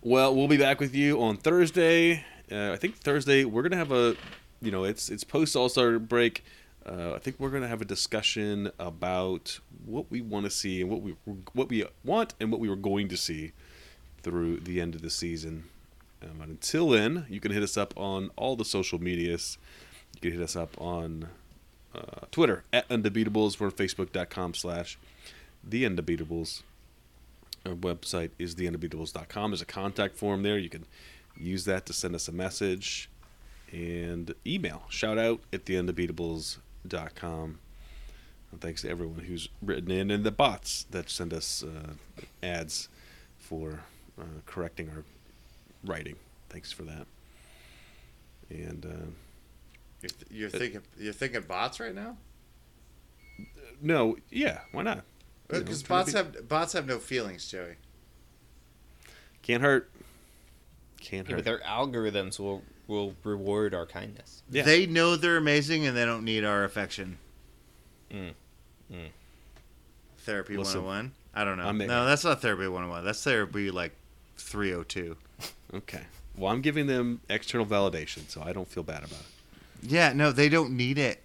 Well, 0.00 0.34
we'll 0.34 0.48
be 0.48 0.56
back 0.56 0.80
with 0.80 0.94
you 0.94 1.20
on 1.20 1.36
Thursday. 1.36 2.24
Uh, 2.50 2.72
I 2.72 2.76
think 2.76 2.96
Thursday 2.96 3.44
we're 3.44 3.62
gonna 3.62 3.76
have 3.76 3.90
a, 3.90 4.16
you 4.62 4.70
know, 4.70 4.84
it's 4.84 5.10
it's 5.10 5.24
post 5.24 5.56
All 5.56 5.68
Star 5.68 5.98
break. 5.98 6.44
Uh, 6.86 7.14
I 7.14 7.18
think 7.18 7.36
we're 7.38 7.50
gonna 7.50 7.68
have 7.68 7.82
a 7.82 7.84
discussion 7.84 8.70
about 8.78 9.58
what 9.84 10.08
we 10.10 10.20
want 10.20 10.44
to 10.44 10.50
see 10.50 10.80
and 10.80 10.88
what 10.88 11.02
we 11.02 11.16
what 11.52 11.68
we 11.68 11.84
want 12.04 12.34
and 12.40 12.50
what 12.52 12.60
we 12.60 12.68
were 12.68 12.76
going 12.76 13.08
to 13.08 13.16
see 13.16 13.52
through 14.22 14.60
the 14.60 14.80
end 14.80 14.94
of 14.94 15.02
the 15.02 15.10
season. 15.10 15.64
Um, 16.22 16.40
and 16.42 16.50
until 16.52 16.88
then, 16.88 17.26
you 17.28 17.40
can 17.40 17.50
hit 17.50 17.62
us 17.62 17.76
up 17.76 17.92
on 17.96 18.30
all 18.36 18.54
the 18.56 18.64
social 18.64 19.00
medias. 19.00 19.58
You 20.14 20.20
can 20.20 20.32
hit 20.38 20.40
us 20.40 20.54
up 20.56 20.80
on 20.80 21.28
uh, 21.94 22.26
Twitter 22.30 22.64
at 22.72 22.88
Undebeatables. 22.88 23.58
We're 23.58 23.66
on 23.66 23.72
Facebook.com 23.72 24.54
slash 24.54 24.98
The 25.64 25.84
Undebeatables. 25.84 26.62
Our 27.66 27.72
website 27.72 28.30
is 28.38 28.54
theundebeatables.com. 28.54 29.50
There's 29.50 29.62
a 29.62 29.66
contact 29.66 30.16
form 30.16 30.42
there. 30.42 30.58
You 30.58 30.70
can 30.70 30.86
use 31.36 31.64
that 31.64 31.86
to 31.86 31.92
send 31.92 32.14
us 32.14 32.28
a 32.28 32.32
message 32.32 33.10
and 33.72 34.34
email. 34.46 34.84
Shout 34.88 35.18
out 35.18 35.40
at 35.52 35.64
theundebeatables.com. 35.64 37.58
And 38.50 38.60
thanks 38.60 38.82
to 38.82 38.88
everyone 38.88 39.20
who's 39.20 39.48
written 39.60 39.90
in 39.90 40.10
and 40.10 40.24
the 40.24 40.30
bots 40.30 40.86
that 40.90 41.10
send 41.10 41.34
us 41.34 41.62
uh, 41.62 41.92
ads 42.42 42.88
for 43.38 43.80
uh, 44.18 44.24
correcting 44.46 44.88
our 44.90 45.04
writing. 45.84 46.16
Thanks 46.48 46.72
for 46.72 46.82
that. 46.84 47.06
And 48.48 48.86
uh, 48.86 49.10
You're, 50.00 50.10
th- 50.10 50.30
you're 50.30 50.50
thinking 50.50 50.82
you're 50.98 51.12
thinking 51.12 51.42
bots 51.42 51.80
right 51.80 51.94
now? 51.94 52.16
no, 53.80 54.16
yeah, 54.30 54.60
why 54.72 54.82
not? 54.82 55.04
Because 55.48 55.82
trying 55.82 56.00
bots 56.00 56.12
to 56.12 56.16
have 56.18 56.48
bots 56.48 56.72
have 56.74 56.86
no 56.86 56.98
feelings, 56.98 57.48
Joey. 57.48 57.74
Can't 59.42 59.62
hurt. 59.62 59.90
Can't 61.00 61.26
Yeah, 61.26 61.36
hurt. 61.36 61.38
but 61.38 61.44
their 61.44 61.60
algorithms 61.60 62.38
will 62.38 62.62
will 62.86 63.14
reward 63.24 63.74
our 63.74 63.86
kindness. 63.86 64.42
Yeah. 64.50 64.62
They 64.62 64.86
know 64.86 65.16
they're 65.16 65.36
amazing 65.36 65.86
and 65.86 65.96
they 65.96 66.04
don't 66.04 66.24
need 66.24 66.44
our 66.44 66.64
affection. 66.64 67.18
Mm. 68.10 68.32
Mm. 68.92 69.08
Therapy 70.18 70.56
101? 70.56 71.12
I 71.34 71.44
don't 71.44 71.58
know. 71.58 71.70
No, 71.72 72.06
that's 72.06 72.24
not 72.24 72.40
therapy 72.40 72.66
101. 72.66 73.04
That's 73.04 73.22
therapy 73.22 73.70
like 73.70 73.92
302. 74.38 75.16
Okay. 75.74 76.00
Well, 76.34 76.50
I'm 76.50 76.62
giving 76.62 76.86
them 76.86 77.20
external 77.28 77.66
validation, 77.66 78.26
so 78.30 78.42
I 78.42 78.54
don't 78.54 78.66
feel 78.66 78.82
bad 78.82 79.04
about 79.04 79.20
it. 79.20 79.26
Yeah, 79.82 80.12
no, 80.12 80.32
they 80.32 80.48
don't 80.48 80.76
need 80.76 80.98
it, 80.98 81.22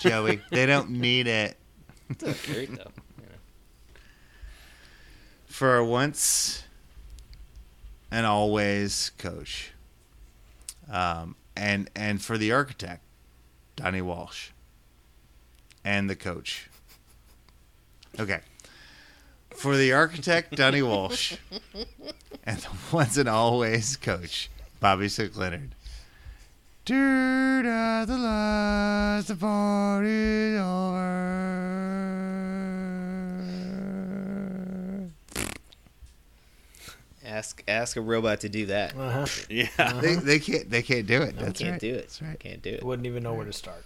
Joey. 0.00 0.40
they 0.50 0.66
don't 0.66 0.90
need 0.90 1.26
it. 1.26 1.56
It's 2.08 2.46
great 2.46 2.70
though. 2.70 2.76
know. 2.76 2.90
For 5.46 5.84
once 5.84 6.64
and 8.10 8.26
always 8.26 9.10
coach. 9.18 9.72
Um, 10.90 11.36
and 11.56 11.88
and 11.94 12.20
for 12.20 12.36
the 12.38 12.52
architect, 12.52 13.02
Donnie 13.76 14.02
Walsh. 14.02 14.50
And 15.84 16.10
the 16.10 16.16
coach. 16.16 16.68
Okay. 18.18 18.40
For 19.50 19.76
the 19.76 19.92
architect, 19.92 20.56
Donnie 20.56 20.82
Walsh. 20.82 21.36
and 22.44 22.58
the 22.58 22.68
once 22.92 23.16
and 23.16 23.28
always 23.28 23.96
coach, 23.96 24.50
Bobby 24.80 25.08
Slick 25.08 25.36
Leonard. 25.36 25.74
Turn 26.90 27.66
out 27.66 28.08
the 28.08 28.18
lights, 28.18 29.28
the 29.28 29.36
party's 29.36 30.58
over. 30.58 31.40
Ask 37.24 37.62
ask 37.68 37.96
a 37.96 38.00
robot 38.00 38.40
to 38.40 38.48
do 38.48 38.66
that. 38.66 38.96
Uh-huh. 38.96 39.26
Yeah. 39.48 40.00
They, 40.00 40.16
they 40.16 40.40
can't 40.40 40.68
they 40.68 40.82
can't 40.82 41.06
do 41.06 41.22
it. 41.22 41.36
No, 41.36 41.44
That's 41.44 41.60
can't 41.60 41.70
right. 41.74 41.80
do 41.80 41.94
it. 41.94 42.00
That's 42.00 42.22
right. 42.22 42.40
Can't 42.40 42.60
do 42.60 42.70
it. 42.70 42.82
Wouldn't 42.82 43.06
even 43.06 43.22
know 43.22 43.34
where 43.34 43.46
to 43.46 43.52
start. 43.52 43.84